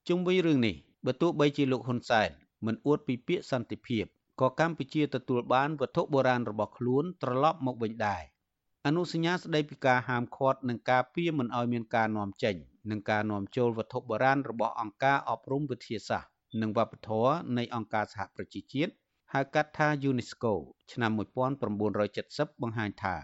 [0.08, 0.76] ជុំវិញរឿងនេះ
[1.06, 2.30] បើទោះបីជាលោកហ៊ុនសែន
[2.66, 4.06] មិនអួតពីពាក្យសន្តិភាព
[4.42, 8.24] ក៏កម្ពុជាទទួលបានវត្ថុបុរាណរបស់ខ្លួនត្រឡប់មកវិញដែរ
[8.86, 12.56] អនុសញ្ញាស្តីពីការហាមឃាត់និងការពារមិនឲ្យមានការនាំចេញ
[12.92, 16.30] និងការនាំចូលវត្ថុបុរាណរបស់អង្គការអប់រំវិទ្យាសាស្ត្រ
[16.62, 18.92] និងវប្បធម៌នៃអង្គការសហប្រជាជាតិ
[19.34, 20.54] ហៅកាត់ថា UNESCO
[20.92, 21.12] ឆ្នាំ
[21.86, 23.16] 1970បង្ហាញថា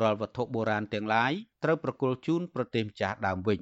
[0.00, 1.32] រាល់វត្ថុបុរាណទាំងឡាយ
[1.64, 3.60] ត្រូវប្រគល់ជូនប្រទេសម្ចាស់ដើមវិញ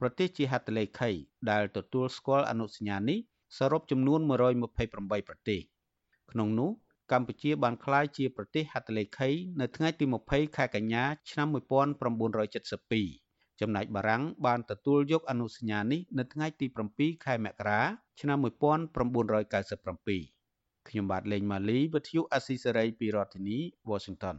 [0.00, 1.10] ប្រទេសជាហត្ថលេខី
[1.50, 3.18] ដែលទទួលស្គាល់អនុសញ្ញានេះ
[3.58, 4.20] សរុបចំនួន
[4.74, 5.60] 128ប្រទេស
[6.30, 6.70] ក្នុងនោះ
[7.12, 9.28] កម្ពុជាបានក្លាយជាប្រទេសហត្ថលេខី
[9.60, 17.80] នៅថ្ងៃទី20ខែកញ្ញាឆ្នាំ1972ចំណែកបារាំងបានទទួលយកអនុសញ្ញានេះនៅថ្ងៃទី7ខែមករា
[18.20, 18.48] ឆ្នាំ1997
[20.88, 23.58] ខ្ញុំបាទលេងម៉ាលីវិទ្យុអស៊ីសេរីពីរដ្ឋធានី
[23.90, 24.36] Washington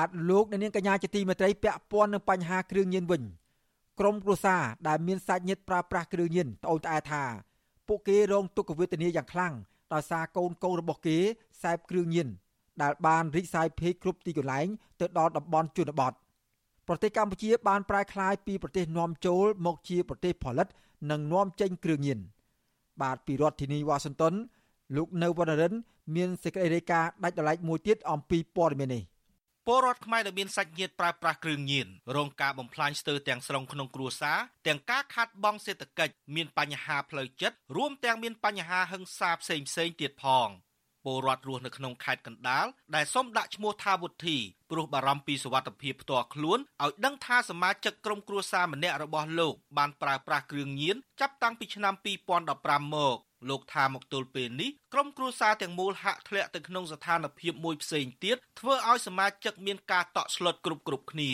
[0.00, 3.22] បាទលោកអ្នកនាងកញ្ញាជាទីមេត្រីពាក់ព័ន្ធនឹងបញ្ហាគ្រឿងញៀនវិញ
[4.00, 7.22] ក្រមគ្រួសារដែលមានសាច់ញាតិប្រើប្រាស់គ្រឿងញៀនត្អូញត្អែថា
[7.88, 9.54] ពួកគេរងទុក្ខវេទនាយ៉ាងខ្លាំង
[9.92, 11.18] ដោយសារកូនកូនរបស់គេ
[11.62, 12.28] សែបគ្រឿងញៀន
[12.82, 14.66] ដែលបានរីកសាយភាយគ្រប់ទីកន្លែង
[15.00, 16.12] ទៅដល់តំបន់ជនបទ
[16.88, 20.66] ប្រទេសកម្ពុជាបានប្រែក្លាយពីប្រទេសនាំចូលមកជាប្រទេសផលិត
[21.10, 22.18] និងនាំចេញគ្រឿងញៀន
[23.02, 24.34] បាទពីរដ្ឋធានីវ៉ាស៊ីនតោន
[24.96, 25.72] លោកនៅវណ្ណរិន
[26.16, 29.02] មានសេចក្តីរាយការណ៍ដាច់ដライមួយទៀតអំពីព័ត៌មាននេះ
[29.66, 31.86] ពលរដ្ឋខ្មែរដែលមានសាច់ញាតិប្រើប្រាស់គ្រឿងញៀន
[32.16, 40.48] រងការបំផ្លាញស្ទើរទាំងស្រុងក្នុងគ្រួសារទាំងការខាតបង់សេដ្ឋកិច្ចមានបញ្ហាផ្លូវចិត្តរួមទាំងមានបញ្ហាហិង្សាផ្សេងផ្សេងទៀតផង
[41.04, 44.36] ពលរដ្ឋរស់នៅក្នុងខេត្តកណ្ដាលដែលសូមដាក់ឈ្មោះថាវុធី
[44.70, 51.94] ព្រោះបារម្ភពីសុវត្ថិភាពផ្ទាល់ខ្លួនឲ្យដឹងថាសមាជិកក្រុមគ្រួសារម្នាក់របស់លោកបានប្រើប្រាស់គ្រឿងញៀនចាប់តាំងពីឆ្នាំ
[52.44, 53.16] 2015មក
[53.48, 61.32] លោកថាមកទល់ពេលនេះក្រុមគ្រួសារទាំងមូលហាក់ធ្លាក់ទៅក្នុងស្ថានភាពមួយផ្សេងទៀតធ្វើឲ្យសមាជិកមានការតក់ស្លុតគ្រប់គ្រប់គ្នា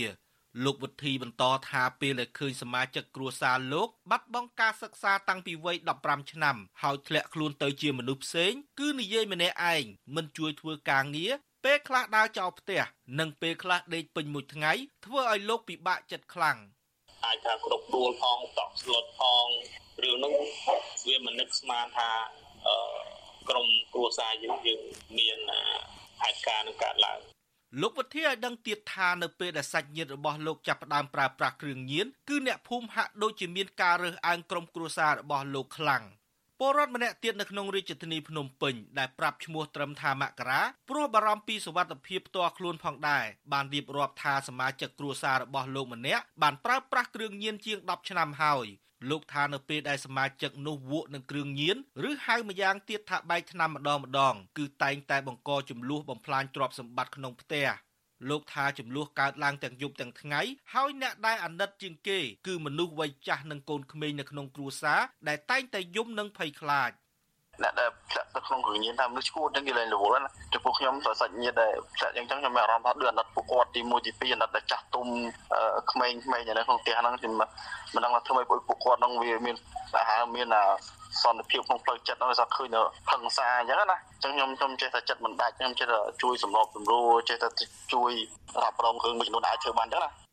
[0.64, 9.84] លោកវុធីបន្តថាពេលដែលឃើញសមាជិកគ្រួសារលោកបាត់បង់ការសិក្សាតាំងពីវ័យ15ឆ្នាំហើយធ្លាក់ខ្លួនទៅជាមនុស្សផ្សេងគឺនិយាយម្នាក់ឯង
[10.16, 11.32] មិនជួយធ្វើការងារ
[11.64, 12.82] ពេលខ្លះដើរចោលផ្ទះ
[13.18, 14.72] និងពេលខ្លះដេកពេញមួយថ្ងៃ
[15.06, 16.58] ធ្វើឲ្យលោកពិបាកចិត្តខ្លាំង
[17.26, 19.46] អាចថាគ្រប់ដួលផងតក់ស្លុតផង
[20.02, 20.34] រឿងនោះ
[21.08, 22.10] វាមិននឹកស្មានថា
[23.48, 24.80] ក្រុមគ្រួសារយើងយើង
[25.18, 25.38] មាន
[26.22, 27.18] ហេតុការណ៍នឹងកើតឡើង
[27.82, 36.02] លោកវិធាឲ្យដឹងទៀតថានៅពេលដែលសាច់ញាតិរបស់លោកចាប់ផ្ដើមប្រើប្រាស់គ្រឿងញៀនគឺអ្នកភូមិហាក់ដូចជាមានការរើសអើងក្រុមគ្រួសាររបស់លោកខ្លាំង
[36.60, 48.66] ពលរដ្ឋម្នាក់ទៀតនៅក្នុងរាជធានីភ្នំពេញដែលប្រាប់ឈ្មោះត្រឹមថាមករាព្រោះបារម្ភពីសុវត្ថិភាពផ្ទាល់ខ្លួនផងដែរបានរៀបរាប់ថាសមាជិកគ្រួសាររបស់លោកម្នាក់បានប្រើប្រាស់គ្រឿងញៀនជាង10ឆ្នាំហើយ
[49.10, 51.76] លោកថានៅពេលដែលសមាជិកនោះវក់នឹងគ្រឿងញៀន
[52.08, 57.66] ឬហៅម្យ៉ាងទៀតថាបែកថ្នាំម្ដងម្ដងគឺតែងតែបង្កចំនួនបំផ្លាញទ្រព្យសម្បត្តិក្នុងផ្ទះ
[58.28, 60.40] លោកថាចំនួនកើតឡើងទាំងយប់ទាំងថ្ងៃ
[60.74, 66.90] ហើយអ្នកដែលអាណិតជាងគេគឺមនុស្សវ័យចាស់និងកូនក្មេងនៅក្នុងគ្រួសារដែលតែងតែយំនិងភ័យខ្លាច
[67.62, 75.06] អ្នកដែលធ្លាក់ទៅក្នុងគ្រឿងញៀនតាមមនុស្សឈួតហ្នឹងគេលែងរវល់ណាចំពោះខ្ញុំទៅសាច់ញាតិដែលធ្លាក់យ៉ាងចឹងខ្ញុំមានអារម្មណ៍ថាដូចអាណិតពួកគាត់ទី1ទី2អាណិតដែលចាស់ទុំ
[75.90, 79.56] ក្មេងៗនៅក្នុងផ្ទះហ្នឹងខ្ញុំមិនដឹងថាធ្វើឲ្យពួកគាត់ហ្នឹងវាមាន
[79.98, 80.48] អាហារមាន
[81.22, 82.76] សន្តិភាពក្នុងផ្លូវចិត្តហ្នឹងថាឃើញ
[83.10, 87.48] ហឹង្សាអញ្ចឹងណាអញ្ចឹងខ្ញុំខ្ញុំចេះតែចិត្តមិនដាច់ខ្ញុំចេះតែជួយសម្របសម្រួលចេះតែ
[87.92, 88.12] ជួយ
[88.62, 90.25] រ៉ាប់រងគ្រឿងមួយចំនួនដែលអាចធ្វើបានអញ្ចឹងណា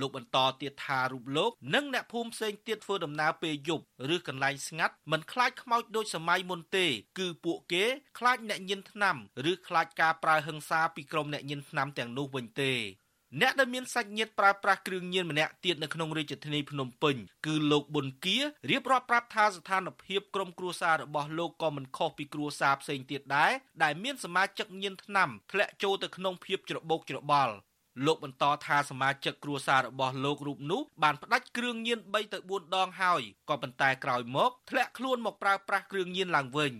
[0.00, 3.84] លោកបន្តទៀតថារូបលោកនិងអ្នកភូមិផ្សេងទៀតធ្វើដំណើរពេលយប់
[4.14, 6.86] ឬកន្លែងស្ងាត់មិនខ្លាចខ្មោចដូចសម័យមុនទេ
[7.18, 7.84] គឺពួកគេ
[8.18, 9.16] ខ្លាចអ្នកញៀនថ្នាំ
[9.50, 12.74] ឬខ្លាចការប្រើហិង្សាពីក្រុមអ្នកញៀនថ្នាំទាំងនោះវិញទេ
[13.40, 17.16] អ្នកដែលមានសាច់ញាតិប្រើប្រាស់គ្រឿងញៀនម្នាក់ទៀតនៅក្នុងរាជធានីភ្នំពេញ
[17.46, 18.36] គឺលោកប៊ុនគៀ
[18.70, 27.54] រៀបរាប់ប្រាប់ថាស្ថានភាពក្រុមគ្រួសាររបស់លោកក៏មិនខុសពីគ្រួសារផ្សេងទៀតដែរដែលមានសមាជិកញៀនថ្នាំធ្លាក់ចូលទៅក្នុងភាពច្របូកច្របល់
[28.06, 36.72] លោកបន្តថាសមាជិកគ្រួសាររបស់លោករូបនោះបានផ្ដាច់គ្រឿងញៀន3ទៅ4ដងហើយក៏ប៉ុន្តែក្រោយមកធ្លាក់ខ្លួនមកប្រើប្រាស់គ្រឿងញៀនឡើងវិញ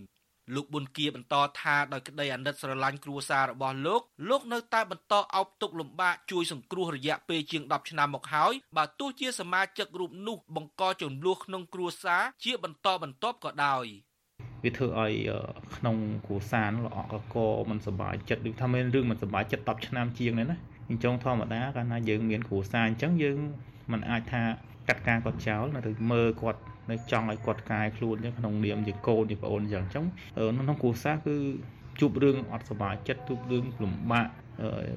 [0.55, 13.87] លោកប៊ុនគៀបន្តថាដោយក្តីអាណិតស្រឡាញ់គ្រួសាររបស់លោកលោកនៅតែបន្តអោបទុកលំបាកជួយសង្គ្រោះរយៈពេលជាង10ឆ្នាំមកហើយបើទោះជាសមាជិករូបនោះបង្កចំនួនក្នុងគ្រួសារជាបន្តបន្ទាប់ក៏ដោយ
[14.65, 15.13] វាធ្វើឲ្យ
[15.77, 15.97] ក្នុង
[16.27, 17.37] គ្រួសារនោះល្អកក
[17.71, 23.39] មិនសប្បាយចិត្តដូចថាមានរឿងមិនសប្បាយចិត្ត10ឆ្នាំជាងនេះណា អញ្ចឹងធម្មតាកាលណាយើងមានគ្រួសារអញ្ចឹងយើង
[23.93, 24.43] មិនអាចថា
[24.89, 26.61] កាត់ការគាត់ចោលឬមើលគាត់
[26.91, 30.05] នៅចង់ឲ្យគាត់កាយខ្លួនចឹងក្នុងនាមជាកូនជាប្អូនចឹងអញ្ចឹង
[30.37, 31.37] ក្នុងគ្រួសារគឺ
[32.01, 34.29] ជួបរឿងអត់សុបាយចិត្តជួបរឿងលំបាក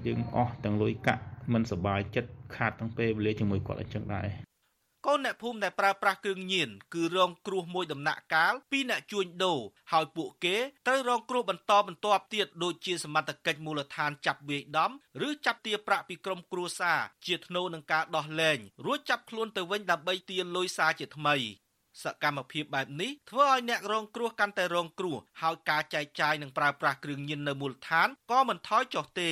[0.07, 1.21] យើងអស់ទាំងលុយកាក់
[1.53, 4.46] មិនសុបាយចិត្តខាតទាំងពេលវេលាជាមួយគាត់អញ្ចឹងដែរ
[5.09, 9.59] កូនអ្នកភូមិដែលប្រើប្រាស់គ្រឿងញៀនគឺរងគ្រោះមួយដំណាក់កាលពីអ្នកជួញដូរ
[9.91, 10.55] ហើយពួកគេ
[10.87, 14.91] ត្រូវរងគ្រោះបន្តបន្ទាប់ទៀតដូចជាសមត្ថកិច្ចមូលដ្ឋានចាប់វាយដំ
[15.27, 21.35] ឬចាប់ទារប្រាក់ពីក្រុមគ្រួសារជាធ្នូនឹងការដោះលែងរួចចាប់ខ្លួនទៅវិញដើម្បីទារលុយសារជាថ្មី
[22.03, 29.31] សកម្មភាពបែបនេះធ្វើឲ្យអ្នករងគ្រោះកាន់តែរងគ្រោះហើយការចែកចាយនិងប្រើប្រាស់គ្រឿងញៀននៅមូលដ្ឋានក៏មិនថយចុះទេ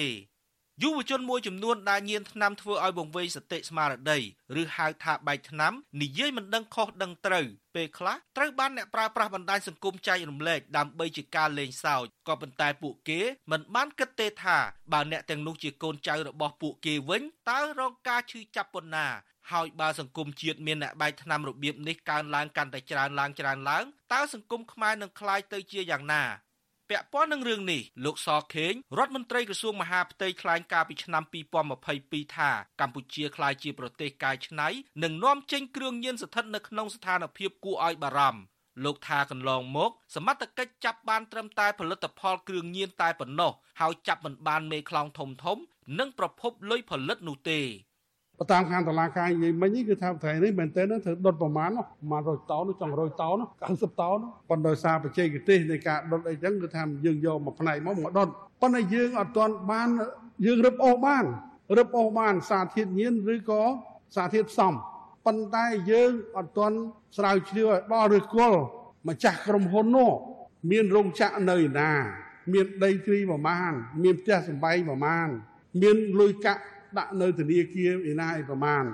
[0.83, 4.19] យុវជនមួយចំនួនដែលញៀនថ្នាំធ្វើឲ្យបង្វេងសតិស្មារតី
[4.61, 14.59] ឬហៅថាបែកថ្នាំនិយាយមិនដឹងខុសដឹងត្រូវពេលខ្លះត្រូវបានអ្នកប្រើប្រាស់បណ្ដាញសង្គមចែករំលែកដើម្បីជាការលេងសើចក៏ប៉ុន្តែពួកគេមិនបានគិតទេថា
[14.93, 19.07] បើអ្នកទាំងនោះជាកូនចៅរបស់ពួកគេវិញតើរងការឈឺចាប់ប៉ុណ្ណា
[19.53, 26.23] ហើយបើសង្គមជាតិមានអ្នកបែកថ្នាំរបៀបនេះកើនឡើងកាន់តែច្រើនឡើងច្រើនឡើងតើសង្គមខ្មែរនឹងคล้ายទៅជាយ៉ាងណា
[26.90, 31.24] ពាក់ព័ន្ធនឹងរឿងនេះលោកសខេងរដ្ឋមន្ត្រីក្រសួងមហាផ្ទៃថ្លែងការពីឆ្នាំ
[31.80, 32.50] 2022ថា
[32.82, 34.68] កម្ពុជាក្លាយជាប្រទេសកែច្នៃ
[35.04, 38.42] និងនាំចេញគ្រឿងញៀនស្ថិតនៅក្នុងស្ថានភាពគួរឲ្យបារម្ភ
[38.84, 45.58] លោកថាកន្លងមក សមត្ថកិច្ចចាប់បានត្រឹមតែផលិតផលគ្រឿងញៀនតែប៉ុណ្ណោះហើយចាប់មិនបានមេខ្លោងធំធំ
[46.00, 47.62] និងប្រភពលុយផលិតនោះទេ
[48.40, 51.70] បើតាមខាងតឡាការនិយាយមិញនេះគឺថាថ្ងៃនេះមែនតើនឹងត្រូវដុតប្រមាណ
[52.02, 53.36] ប្រមាណ100តោនចង់100តោន
[53.70, 54.18] 90តោន
[54.50, 58.28] ប៉ុន្តែដោយសារបច្ចេកទេសនៃការដុតអីចឹងគឺថាយើងយកមួយផ្នែកមកមកដុត
[58.62, 59.90] ប៉ុន្តែយើងអត់ទាន់បាន
[60.46, 61.26] យើងរឹបអូសបាន
[61.78, 63.64] រឹបអូសបានសារធាតុញៀនឬក៏
[64.16, 64.74] សារធាតុផ្សំ
[65.26, 66.78] ប៉ុន្តែយើងអត់ទាន់
[67.18, 68.60] ស្រាវជ្រាវឲ្យដល់ឬគល់
[69.08, 70.12] ម្ចាស់ក្រុមហ៊ុននោះ
[70.72, 71.92] មានរោងចក្រនៅណា
[72.54, 73.72] មានដីធ្លីប្រមាណ
[74.04, 75.28] មានផ្ទះសម្បែងប្រមាណ
[75.82, 76.62] មានលុយកាក់
[76.98, 78.86] ដាក់នៅធនាគារឯណាឯប្រមាណ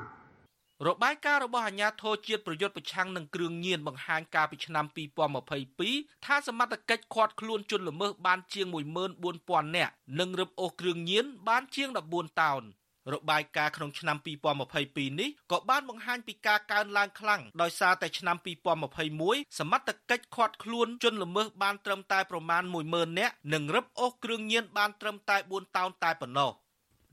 [0.88, 4.86] របាយការណ៍របស់អាជ្ញាធរជាតិប្រយុទ្ធប្រឆាំងនឹងគ្រឿងញៀនបង្ហាញកាលពីឆ្នាំ
[5.56, 8.66] 2022ថាសមត្ថកិច្ចឃាត់ខ្លួនជនល្មើសបានជាង
[9.22, 12.64] 14000នាក់និងរឹបអូសគ្រឿងញៀនបានជាង14តោន
[13.14, 14.18] របាយការណ៍ក្នុងឆ្នាំ
[14.68, 18.38] 2022នេះក៏បានបង្ហាញពីការកើនឡើងខ្លាំងដោយសារតែឆ្នាំ
[18.98, 26.52] 2021សមត្ថកិច្ចឃាត់ខ្លួនជនល្មើសបានត្រឹមតែប្រមាណ10000នាក់និងរឹបអូសគ្រឿងញៀនបានត្រឹមតែ4តោនតែប៉ុណ្ណោះ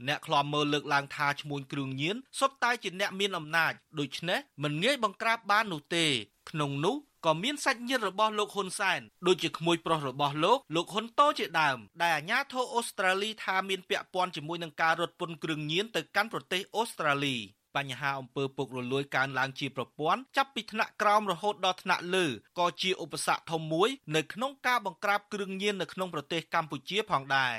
[0.06, 6.06] អ្នកខ្លាំមើលលើកឡើងថាឈ្មួញគ្រឿងញៀនសុទ្ធតែជាអ្នកមានអំណាចដូច្នេះមិនងាយបង្ក្រាបបាននោះទេ
[6.50, 6.96] ក្នុងនោះ
[7.26, 17.36] ក៏មានសាច់ញាតិរបស់លោកហ៊ុនសែនដូចជាក្មួយប្រុសរបស់លោកលោកហ៊ុនតូជាដើមដែលអាជ្ញាធរអូស្ត្រាលីថាមានពាក់ព័ន្ធជាមួយនឹងការរត់ពន្ធគ្រឿងញៀនទៅកាន់ប្រទេសអូស្ត្រាលី
[17.76, 22.26] បបញ្ហាអំពើពុករលួយកើនឡើងជាប្រព័ន្ធចាប់ពីថ្នាក់ក្រោមរហូតដល់ថ្នាក់លើ
[22.58, 27.54] ក៏ជាឧបសគ្គធំមួយនៅក្នុងការបង្ក្រាបគ្រឿងញៀននៅក្នុងប្រទេសកម្ពុជាផងដែរ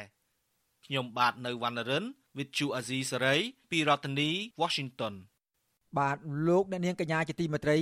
[0.85, 2.03] ខ្ញុំបាទនៅវណ្ណរិន
[2.39, 3.39] with Chu Azizi Saray
[3.71, 4.29] ពីរដ្ឋធានី
[4.61, 5.13] Washington
[5.97, 6.17] បាទ
[6.47, 7.77] លោកអ្នកនាងកញ្ញាជាទីមេត្រី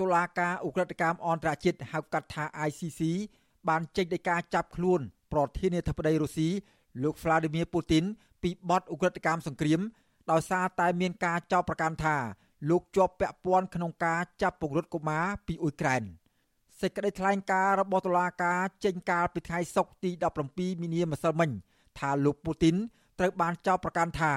[0.00, 3.00] តុលាការអ ுக ្រិតកម្មអន្តរជាតិហៅកាត់ថា ICC
[3.68, 5.00] បានចេញដីកាចាប់ខ្លួន
[5.32, 6.48] ប្រធានាធិបតីរុស្ស៊ី
[7.02, 8.04] លោក Vladimir Putin
[8.42, 9.80] ពីបទអ ுக ្រិតកម្មសង្គ្រាម
[10.30, 12.16] ដោយសារតែមានការចោទប្រកាន់ថា
[12.70, 16.02] លោកជាប់ពាក់ព័ន្ធក្នុងការចាប់ពង្រត់កុមារពីអ៊ុយក្រែន
[16.80, 20.10] សេចក្តីថ្លែងការណ៍របស់តុលាការចេញកាលពីថ្ងៃសុក្រទី
[20.46, 21.50] 17មីនាម្សិលមិញ
[21.98, 22.76] ថាលោកពូទីន
[23.18, 24.32] ត្រូវបានចោទប្រកាន់ថា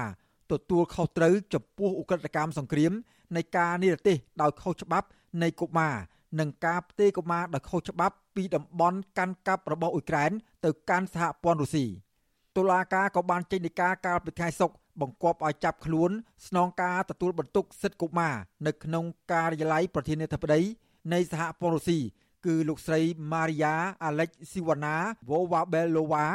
[0.51, 2.91] ទទួលខុសត្រូវចំពោះឧក្រិដ្ឋកម្មសង្គ្រាម
[3.35, 5.07] នៃការនិរទេសដោយខុសច្បាប់
[5.43, 5.95] នៃកុមារ
[6.39, 10.31] និងការផ្ទេរកុមារដោយខុសច្បាប់ពីតំបន់កាន់កាប់របស់អ៊ុយក្រែន
[10.65, 11.85] ទៅកាន់សហព័ន្ធរុស្ស៊ី
[12.55, 16.11] តុលាការក៏បានចេញដីកាកាលពីថ្ងៃសុក្របង្គាប់ឲ្យចាប់ខ្លួន
[16.47, 18.35] ស្នងការទទួលបន្ទុកសិទ្ធិកុមារ
[18.67, 20.61] នៅក្នុងការិយាល័យប្រធានាធិបតី
[21.13, 21.99] នៃសហព័ន្ធរុស្ស៊ី
[22.45, 23.01] គឺលោកស្រី
[23.31, 23.75] Maria
[24.07, 24.95] Alexievana
[25.27, 26.25] Vovabelova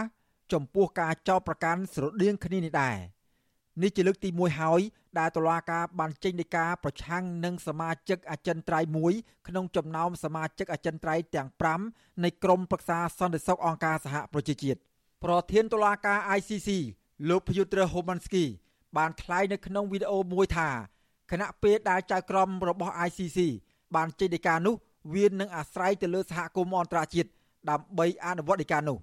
[0.53, 2.97] ចំពោះការចោទប្រកាន់ស្រដៀងគ្នានេះដែរ
[3.83, 4.81] នេះជាលើកទី1ហើយ
[5.19, 9.13] ដែលតុលាការបានចេញដីកាប្រឆាំងនឹងសមាជិកអចិន្ត្រៃយ៍មួយ
[9.49, 11.49] ក្នុងចំណោមសមាជិកអចិន្ត្រៃយ៍ទាំង
[11.87, 14.79] 5នៃក្រុមប្រឹក្សាសន្តិសុខអង្គការសហប្រជាជាតិ
[15.25, 16.69] ប្រធានតុលាការ ICC
[17.29, 18.45] លោកភយុត្រហូម៉ាន់ស្គី
[18.97, 20.69] បានថ្លែងនៅក្នុងវីដេអូមួយថា
[21.31, 23.39] គណៈពេលដែលចៅក្រមរបស់ ICC
[23.95, 24.75] បានចេញដីកានោះ
[25.15, 27.29] វានឹងអាស្រ័យទៅលើសហគមន៍អន្តរជាតិ
[27.71, 28.99] ដើម្បីអនុវត្តដីកានោះ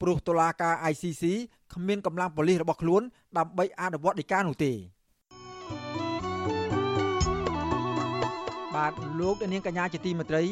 [0.00, 1.24] ព្រោះតុលាការ ICC
[1.72, 3.02] គ្មានកម្លាំងប៉ូលីសរបស់ខ្លួន
[3.38, 4.72] ដើម្បីអនុវត្តដីកានោះទេ
[8.74, 10.44] បាទលោកនាងកញ្ញាជាទីមេត្រី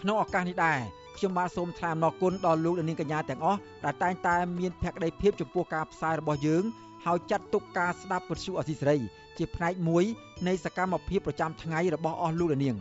[0.00, 0.78] ក្នុងឱកាសនេះដែរ
[1.16, 6.64] ខ្ញុំបាទសូមថ្លែងអំណរគុណដល់លោកនាងកញ្ញាទាំងអស់ដែលតែងតែមានភក្ដីភាពចំពោះការផ្សាយរបស់យើង
[7.04, 8.96] ហើយចាត់ទុកការស្ដាប់វិទ្យុអសីសេរី
[9.38, 10.04] ជាផ្នែកមួយ
[10.46, 12.76] នៃសកម្មភាពប្រចាំថ្ងៃរបស់អស់លោកនាង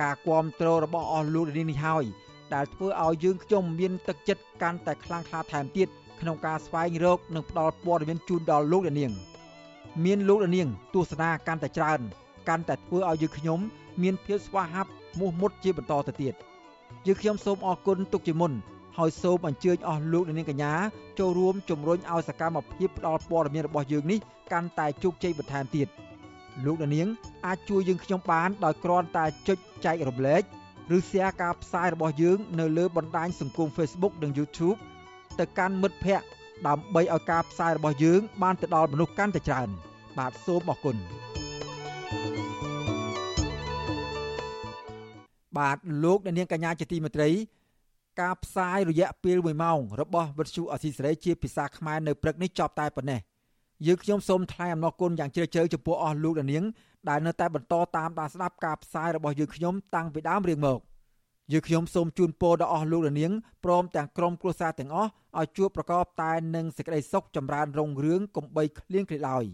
[0.00, 2.04] ការគ្រប់គ្រងរបស់អស់លោកនាងនេះហើយ
[2.54, 5.88] ដែលធ្វើឲ្យយើងខ្ញុំមានទឹកចិត្តកាន់តែខ្លាំងក្លាថែមទៀត
[6.20, 9.12] ក្នុងការស្វែងរកនិងផ្តល់ព័ត៌មានជូនដល់លោកនាង
[10.04, 12.00] មានលោកនាងទស្សនាកាន់តែច្រើន
[12.48, 13.60] កាន់តែធ្វើឲ្យយើងខ្ញុំ
[14.02, 16.34] មានភាពស្វាហាប់មោះមុតជាបន្តទៅទៀត
[17.06, 18.52] យើងខ្ញុំសូមអរគុណទុកជាមុន
[18.98, 20.72] ហើយសូមអញ្ជើញអស់លោកនាងកញ្ញា
[21.18, 24.18] ចូលរួមជំរុញឲ្យសកម្មភាពផ្តល់ព័ត៌មានរបស់យើងនេះ
[24.52, 25.88] កាន់តែជោគជ័យបន្ថែមទៀត
[26.64, 27.08] លោកនាង
[27.46, 30.42] អាចជួយយើងខ្ញុំបានដោយគ្រាន់តែចុចចែករំលែក
[30.92, 34.78] ឬ share ការផ្សាយរបស់យើង នៅលើបណ្ដាញសង្គម Facebook និង YouTube
[35.38, 36.26] ទៅកាន់មិត្តភ័ក្តិ
[36.66, 39.68] ដើម្បីឲ្យការផ្សាយរបស់យើង បានទៅដល់មនុស្សកាន់តែច្រើន
[40.18, 40.96] បាទសូមអរគុណ
[45.58, 47.30] បាទលោកអ្នកនាងកញ្ញាជាទីមេត្រី
[48.20, 53.20] ការផ្សាយរយៈពេល1ម៉ោងរបស់វិទ្យុអសីសេរីជាភាសាខ្មែរនៅព្រឹកនេះចប់តែប៉ុណ្ណេះ
[53.86, 56.64] យើងខ្ញុំសូមថ្លែងអំណរគុណយ៉ាងជ្រាលជ្រៅចំពោះអស់លោកអ្នកនាង
[57.08, 60.80] ដែលនៅតែបន្តតាមដានស្ដាប់ការផ្សាយរបស់យើងខ្ញុំតាំងពីដើមរៀងមក
[61.52, 63.32] យើងខ្ញុំសូមជូនពរដល់អស់លោកអ្នកនាង
[63.64, 69.44] ព្រមទាំងក្រុមគ្រួសារទាំងអស់ឲ្យជួបប្រកបតែនឹងសេចក្តីសុខចម្រើនរុងរឿងកំបីគ្លៀងគ្លេឡើយ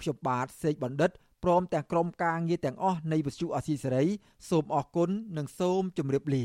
[0.00, 1.10] ខ្ញុំបាទសេកបណ្ឌិត
[1.44, 4.04] ព្រមទាំងក្រុមការងារទាំងអស់នៃវិទ្យុអាស៊ីសេរី
[4.48, 6.44] សូមអរគុណនិងសូមជម្រាបលា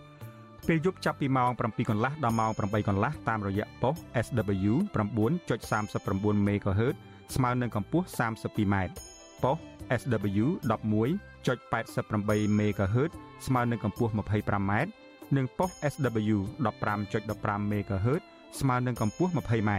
[0.67, 3.95] ពេលយប់ចាប់ពីម៉ោង7កន្លះដល់ម៉ោង8កន្លះតាមរយៈប៉ុស
[4.25, 6.95] SW 9.39 MHz
[7.35, 8.75] ស្មើនឹងកម្ពស់ 32m
[9.43, 9.57] ប៉ុស
[10.01, 13.11] SW 11.88 MHz
[13.45, 14.71] ស្មើនឹងកម្ពស់ 25m
[15.35, 16.37] និងប៉ុស SW
[16.89, 18.21] 15.15 MHz
[18.59, 19.71] ស្មើនឹងកម្ពស់ 20m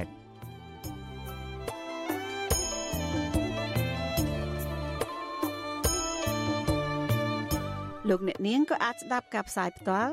[8.09, 10.13] លោកអ្នកនាងក៏អាចស្ដាប់ការផ្សាយផ្ទាល់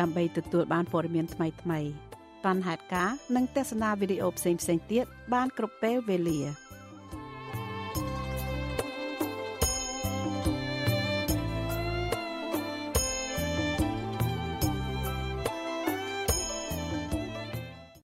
[0.00, 1.52] ដើម្បីទទួលបានព័ត៌មានថ្មីៗ
[2.44, 4.60] តាន់ហេតុការនិងទស្សនាវីដេអូផ្សេងៗ
[4.92, 6.40] ទៀតបានគ្រប់ពេលវេលា។